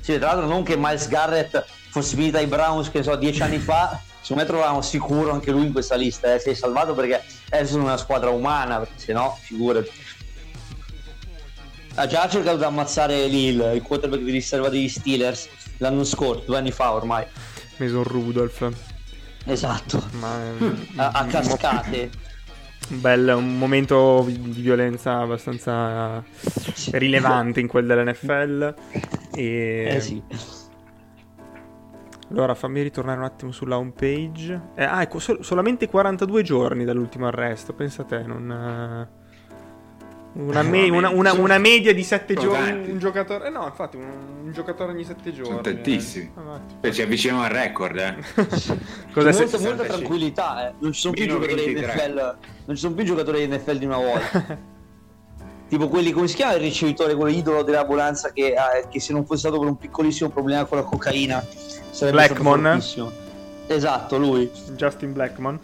sì, 0.00 0.16
tra 0.18 0.28
l'altro 0.32 0.46
non 0.46 0.62
che 0.64 0.76
Miles 0.76 1.08
Garrett 1.08 1.64
fosse 1.90 2.16
finito 2.16 2.38
ai 2.38 2.46
Browns 2.46 2.90
che 2.90 3.02
so 3.02 3.14
dieci 3.16 3.42
anni 3.42 3.58
fa 3.58 4.00
secondo 4.20 4.42
me 4.42 4.48
trovavamo 4.48 4.82
sicuro 4.82 5.32
anche 5.32 5.50
lui 5.50 5.66
in 5.66 5.72
questa 5.72 5.96
lista 5.96 6.34
eh. 6.34 6.38
si 6.38 6.50
è 6.50 6.54
salvato 6.54 6.94
perché 6.94 7.24
è 7.48 7.66
una 7.72 7.96
squadra 7.96 8.30
umana 8.30 8.78
perché 8.78 8.94
se 8.96 9.12
no 9.12 9.36
figurati 9.40 9.90
ha 11.94 12.06
già 12.06 12.28
cercato 12.28 12.56
di 12.56 12.64
ammazzare 12.64 13.26
lì 13.26 13.46
il, 13.46 13.82
quarterback 13.82 14.22
di 14.22 14.30
riserva 14.30 14.68
degli 14.68 14.88
Steelers 14.88 15.48
l'anno 15.78 16.04
scorso 16.04 16.44
due 16.46 16.58
anni 16.58 16.70
fa 16.70 16.92
ormai 16.92 17.24
Mason 17.76 18.04
Rudolph. 18.04 18.72
esatto 19.46 20.02
Ma 20.12 20.38
a, 20.96 21.10
a 21.10 21.24
cascate 21.26 22.10
un 22.90 23.00
bel 23.00 23.32
un 23.36 23.56
momento 23.56 24.24
di 24.26 24.60
di 24.60 24.62
violenza 24.62 25.20
abbastanza 25.20 26.22
rilevante 26.92 27.60
in 27.60 27.68
quel 27.68 27.86
dell'NFL. 27.86 28.74
E 29.34 29.94
eh 29.94 30.00
sì 30.00 30.22
Allora 32.30 32.54
fammi 32.54 32.80
ritornare 32.82 33.18
un 33.18 33.24
attimo 33.24 33.50
sulla 33.50 33.76
home 33.76 33.90
page. 33.92 34.60
Eh, 34.76 34.84
ah, 34.84 35.02
ecco, 35.02 35.18
sol- 35.18 35.44
solamente 35.44 35.88
42 35.88 36.42
giorni 36.42 36.84
dall'ultimo 36.84 37.26
arresto, 37.26 37.72
pensa 37.72 38.04
te, 38.04 38.22
non... 38.22 38.50
eh, 38.50 39.18
Una, 40.34 40.62
me- 40.62 40.88
una- 40.90 41.08
una- 41.10 41.32
una 41.32 41.58
media 41.58 41.92
di 41.92 42.04
7 42.04 42.34
sono 42.36 42.52
giorni, 42.52 42.88
un 42.92 42.98
giocatore... 42.98 43.48
eh, 43.48 43.50
no, 43.50 43.64
infatti, 43.66 43.96
un, 43.96 44.04
un 44.44 44.52
giocatore 44.52 44.92
ogni 44.92 45.02
7 45.02 45.32
giorni. 45.32 45.50
Sono 45.50 45.60
tantissimi. 45.60 46.24
eh. 46.36 46.40
Avanti. 46.40 46.74
Beh, 46.78 46.92
ci 46.92 47.02
avviciniamo 47.02 47.42
al 47.42 47.50
record, 47.50 47.96
eh. 47.96 48.14
Cosa 49.12 49.30
molta, 49.30 49.32
65. 49.32 49.68
molta 49.74 49.84
tranquillità, 49.92 50.68
eh. 50.68 50.74
non 50.78 50.92
ci 50.92 51.00
sono 51.00 51.14
più 51.14 51.26
giocatori 51.26 51.64
di 51.64 51.72
23. 51.74 51.92
NFL, 52.06 52.36
non 52.66 52.76
ci 52.76 52.80
sono 52.82 52.94
più 52.94 53.04
giocatori 53.04 53.44
di 53.48 53.56
NFL 53.56 53.76
di 53.76 53.84
una 53.86 53.96
volta. 53.96 54.58
tipo 55.68 55.88
quelli, 55.88 56.12
come 56.12 56.28
si 56.28 56.36
chiama 56.36 56.54
il 56.54 56.60
ricevitore, 56.60 57.16
quello 57.16 57.36
idolo 57.36 57.62
dell'ambulanza 57.64 58.32
che, 58.32 58.54
che 58.88 59.00
se 59.00 59.12
non 59.12 59.24
fosse 59.26 59.40
stato 59.40 59.58
per 59.58 59.66
un 59.68 59.76
piccolissimo 59.76 60.30
problema 60.30 60.64
con 60.64 60.78
la 60.78 60.84
cocaina 60.84 61.44
sarebbe 61.90 62.16
Blackmon? 62.16 62.82
Esatto, 63.66 64.18
lui, 64.18 64.50
Justin 64.74 65.12
Blackmon. 65.12 65.58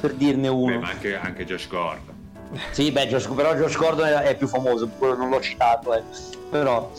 per 0.00 0.12
dirne 0.14 0.48
Beh, 0.48 0.54
uno. 0.54 0.78
ma 0.80 0.88
anche, 0.88 1.16
anche 1.16 1.44
Josh 1.44 1.68
Gordon. 1.68 2.16
Sì, 2.70 2.90
beh, 2.90 3.08
Josh- 3.08 3.32
però 3.34 3.54
Josh 3.54 3.76
Gordon 3.76 4.06
è, 4.06 4.12
è 4.22 4.36
più 4.36 4.46
famoso, 4.46 4.88
quello 4.98 5.16
non 5.16 5.28
l'ho 5.28 5.40
citato, 5.40 5.92
eh. 5.94 6.02
però... 6.50 6.90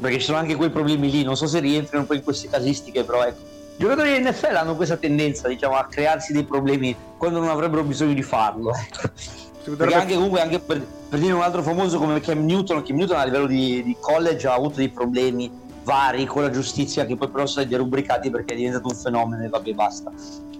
Perché 0.00 0.18
ci 0.18 0.24
sono 0.24 0.38
anche 0.38 0.56
quei 0.56 0.70
problemi 0.70 1.10
lì, 1.10 1.22
non 1.22 1.36
so 1.36 1.46
se 1.46 1.60
rientrano 1.60 2.02
un 2.02 2.06
po' 2.06 2.14
in 2.14 2.22
queste 2.22 2.48
casistiche, 2.48 3.04
però 3.04 3.22
ecco. 3.22 3.48
I 3.76 3.82
giocatori 3.82 4.12
di 4.12 4.28
NFL 4.28 4.56
hanno 4.56 4.76
questa 4.76 4.96
tendenza, 4.96 5.46
diciamo, 5.46 5.76
a 5.76 5.86
crearsi 5.86 6.32
dei 6.32 6.44
problemi 6.44 6.96
quando 7.18 7.38
non 7.38 7.48
avrebbero 7.48 7.82
bisogno 7.82 8.14
di 8.14 8.22
farlo, 8.22 8.72
ecco. 8.74 9.00
Perché 9.02 9.70
potrebbe- 9.70 9.94
anche 9.94 10.14
comunque, 10.14 10.40
anche 10.40 10.58
per, 10.58 10.82
per 11.08 11.18
dire 11.18 11.32
un 11.32 11.42
altro 11.42 11.62
famoso 11.62 11.98
come 11.98 12.18
Cam 12.20 12.44
Newton, 12.44 12.82
Cam 12.82 12.96
Newton 12.96 13.18
a 13.18 13.24
livello 13.24 13.46
di, 13.46 13.82
di 13.82 13.96
college 14.00 14.46
ha 14.46 14.54
avuto 14.54 14.76
dei 14.76 14.88
problemi 14.88 15.50
vari 15.84 16.26
con 16.26 16.42
la 16.42 16.50
giustizia 16.50 17.06
che 17.06 17.16
poi 17.16 17.28
però 17.28 17.46
sono 17.46 17.48
stati 17.48 17.68
derubricati 17.68 18.30
perché 18.30 18.54
è 18.54 18.56
diventato 18.56 18.88
un 18.88 18.94
fenomeno 18.94 19.44
e 19.44 19.48
vabbè 19.48 19.72
basta. 19.72 20.10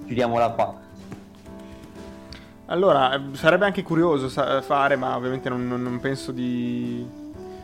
Chiudiamola 0.06 0.50
qua. 0.50 0.88
Allora, 2.66 3.14
eh, 3.14 3.20
sarebbe 3.32 3.64
anche 3.64 3.82
curioso 3.82 4.28
sa- 4.28 4.62
fare, 4.62 4.96
ma 4.96 5.16
ovviamente 5.16 5.48
non, 5.48 5.66
non- 5.66 5.82
non 5.82 5.98
penso 5.98 6.30
di, 6.30 7.04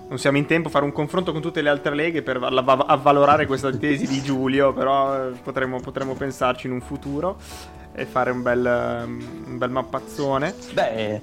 non 0.08 0.18
siamo 0.18 0.36
in 0.36 0.46
tempo 0.46 0.66
a 0.68 0.70
fare 0.70 0.84
un 0.84 0.92
confronto 0.92 1.30
con 1.32 1.40
tutte 1.40 1.62
le 1.62 1.68
altre 1.68 1.94
leghe 1.94 2.22
per 2.22 2.38
avvalorare 2.42 3.46
questa 3.46 3.70
tesi 3.70 4.06
di 4.06 4.20
Giulio, 4.20 4.72
però 4.74 5.28
eh, 5.28 5.32
potremmo, 5.42 5.78
potremmo 5.80 6.14
pensarci 6.14 6.66
in 6.66 6.72
un 6.72 6.80
futuro 6.80 7.36
e 7.92 8.04
fare 8.04 8.30
un 8.30 8.42
bel, 8.42 8.64
un 9.06 9.58
bel 9.58 9.70
mappazzone. 9.70 10.54
Beh, 10.72 11.20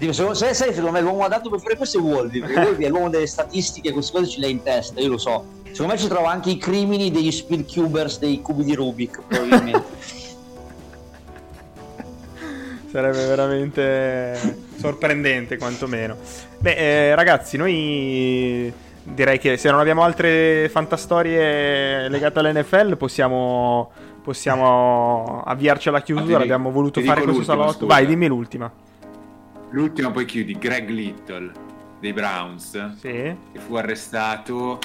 dico, 0.00 0.12
secondo, 0.12 0.36
se, 0.36 0.54
se, 0.54 0.66
secondo 0.72 0.90
me 0.90 1.00
l'uomo 1.00 1.24
adatto 1.24 1.50
per 1.50 1.60
fare 1.60 1.76
questo 1.76 1.98
è 1.98 2.00
Wolby, 2.00 2.40
perché 2.40 2.60
Wolby 2.60 2.84
è 2.84 2.88
l'uomo 2.88 3.10
delle 3.10 3.26
statistiche, 3.26 3.92
queste 3.92 4.12
cose 4.12 4.30
ce 4.30 4.40
le 4.40 4.46
ha 4.46 4.50
in 4.50 4.62
testa, 4.62 5.00
io 5.00 5.08
lo 5.08 5.18
so. 5.18 5.44
Secondo 5.70 5.92
me 5.92 5.98
ci 5.98 6.08
trova 6.08 6.30
anche 6.30 6.50
i 6.50 6.58
crimini 6.58 7.10
degli 7.10 7.30
speed 7.30 7.72
cubers 7.72 8.18
dei 8.18 8.42
cubi 8.42 8.64
di 8.64 8.74
Rubik, 8.74 9.22
probabilmente. 9.26 9.84
Sarebbe 12.90 13.24
veramente 13.26 14.56
sorprendente, 14.76 15.56
quantomeno. 15.56 16.16
Beh, 16.58 16.74
eh, 16.74 17.14
ragazzi, 17.14 17.56
noi 17.56 18.70
direi 19.02 19.38
che 19.38 19.56
se 19.56 19.70
non 19.70 19.80
abbiamo 19.80 20.02
altre 20.02 20.68
fantastorie 20.68 22.08
legate 22.08 22.38
all'NFL 22.38 22.96
possiamo, 22.98 23.90
possiamo 24.22 25.42
avviarci 25.44 25.88
alla 25.88 26.02
chiusura. 26.02 26.38
Ah, 26.38 26.42
Abbiamo 26.42 26.70
voluto 26.70 27.00
fare 27.00 27.22
questo 27.22 27.44
salotto. 27.44 27.72
Scusa. 27.72 27.86
Vai, 27.86 28.04
dimmi 28.04 28.26
l'ultima. 28.26 28.70
L'ultima 29.72 30.10
poi 30.10 30.26
chiudi, 30.26 30.58
Greg 30.58 30.88
Little 30.90 31.50
dei 31.98 32.12
Browns, 32.12 32.96
sì. 32.96 33.08
che 33.08 33.58
fu 33.58 33.74
arrestato 33.74 34.78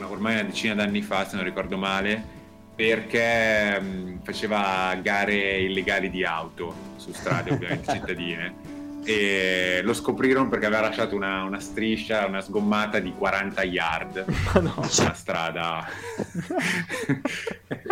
ormai 0.00 0.34
una 0.34 0.44
decina 0.44 0.74
d'anni 0.74 1.02
fa, 1.02 1.26
se 1.26 1.34
non 1.34 1.44
ricordo 1.44 1.76
male, 1.76 2.22
perché 2.76 3.80
mh, 3.80 4.20
faceva 4.22 4.94
gare 5.02 5.58
illegali 5.58 6.08
di 6.08 6.24
auto 6.24 6.74
su 6.96 7.12
strade 7.12 7.50
ovviamente 7.50 7.90
cittadine 7.94 8.65
e 9.06 9.82
lo 9.84 9.94
scoprirono 9.94 10.48
perché 10.48 10.66
aveva 10.66 10.82
lasciato 10.82 11.14
una, 11.14 11.44
una 11.44 11.60
striscia, 11.60 12.26
una 12.26 12.40
sgommata 12.40 12.98
di 12.98 13.14
40 13.16 13.62
yard 13.62 14.24
no. 14.60 14.82
sulla 14.82 15.12
strada 15.12 15.86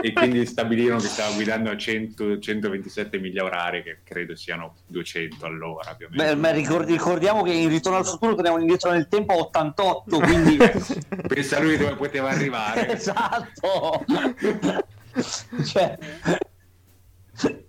e 0.02 0.12
quindi 0.12 0.44
stabilirono 0.44 0.98
che 0.98 1.06
stava 1.06 1.32
guidando 1.34 1.70
a 1.70 1.76
100, 1.76 2.40
127 2.40 3.18
miglia 3.18 3.44
orarie 3.44 3.84
che 3.84 3.98
credo 4.02 4.34
siano 4.34 4.74
200 4.88 5.46
all'ora 5.46 5.94
più 5.94 6.06
o 6.06 6.08
meno. 6.10 6.36
Beh, 6.36 6.52
ricordi, 6.52 6.92
ricordiamo 6.92 7.44
che 7.44 7.52
in 7.52 7.68
Ritorno 7.68 7.98
al 7.98 8.06
futuro 8.06 8.34
torniamo 8.34 8.58
indietro 8.58 8.90
nel 8.90 9.06
tempo 9.06 9.34
a 9.34 9.36
88 9.36 10.18
quindi 10.18 10.56
pensa 11.28 11.60
lui 11.60 11.76
dove 11.76 11.94
poteva 11.94 12.30
arrivare 12.30 12.90
esatto 12.94 14.04
cioè... 15.64 15.96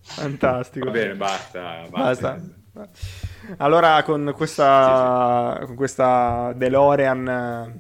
fantastico 0.02 0.86
va 0.86 0.92
bene 0.92 1.14
basta, 1.14 1.86
basta. 1.92 2.34
basta. 2.34 2.64
Allora, 3.58 4.04
con 4.04 4.34
questa, 4.36 5.54
sì, 5.54 5.60
sì. 5.60 5.66
Con 5.68 5.76
questa 5.76 6.54
DeLorean 6.56 7.28
eh, 7.28 7.80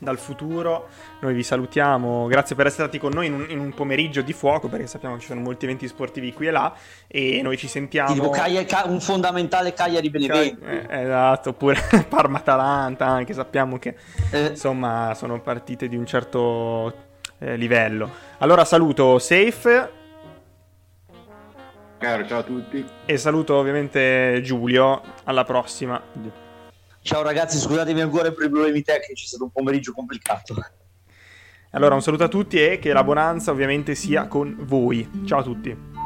dal 0.00 0.18
futuro, 0.18 0.88
noi 1.20 1.34
vi 1.34 1.42
salutiamo. 1.42 2.26
Grazie 2.26 2.54
per 2.54 2.66
essere 2.66 2.84
stati 2.84 2.98
con 2.98 3.12
noi 3.12 3.26
in 3.26 3.34
un, 3.34 3.46
in 3.48 3.58
un, 3.58 3.74
pomeriggio 3.74 4.22
di 4.22 4.32
fuoco, 4.32 4.68
perché 4.68 4.86
sappiamo 4.86 5.16
che 5.16 5.22
ci 5.22 5.26
sono 5.28 5.40
molti 5.40 5.64
eventi 5.64 5.88
sportivi 5.88 6.32
qui 6.32 6.46
e 6.46 6.50
là. 6.50 6.72
E 7.06 7.40
noi 7.42 7.56
ci 7.56 7.66
sentiamo. 7.66 8.12
Tipo 8.12 8.30
Caia, 8.30 8.64
un 8.86 9.00
fondamentale 9.00 9.72
Cagliari 9.72 10.10
Benevento. 10.10 10.64
Eh, 10.64 10.86
esatto, 10.88 11.50
oppure 11.50 11.80
Parma-Atalanta, 12.08 13.06
anche 13.06 13.32
sappiamo 13.32 13.78
che 13.78 13.96
eh. 14.30 14.46
insomma 14.46 15.14
sono 15.14 15.40
partite 15.40 15.88
di 15.88 15.96
un 15.96 16.06
certo 16.06 17.06
eh, 17.38 17.56
livello. 17.56 18.10
Allora, 18.38 18.64
saluto 18.64 19.18
Safe 19.18 19.96
Caro, 21.98 22.26
ciao 22.26 22.38
a 22.38 22.42
tutti. 22.44 22.84
E 23.06 23.18
saluto 23.18 23.54
ovviamente 23.56 24.40
Giulio. 24.42 25.02
Alla 25.24 25.44
prossima. 25.44 26.00
Ciao 27.02 27.22
ragazzi, 27.22 27.58
scusatemi 27.58 28.00
ancora 28.00 28.30
per 28.30 28.46
i 28.46 28.50
problemi 28.50 28.82
tecnici, 28.82 29.24
è 29.24 29.26
stato 29.26 29.44
un 29.44 29.50
pomeriggio 29.50 29.92
complicato. 29.92 30.54
Allora, 31.72 31.94
un 31.94 32.02
saluto 32.02 32.24
a 32.24 32.28
tutti 32.28 32.62
e 32.62 32.78
che 32.78 32.92
la 32.92 33.02
bonanza 33.02 33.50
ovviamente 33.50 33.94
sia 33.94 34.26
con 34.28 34.56
voi. 34.60 35.08
Ciao 35.26 35.40
a 35.40 35.42
tutti. 35.42 35.97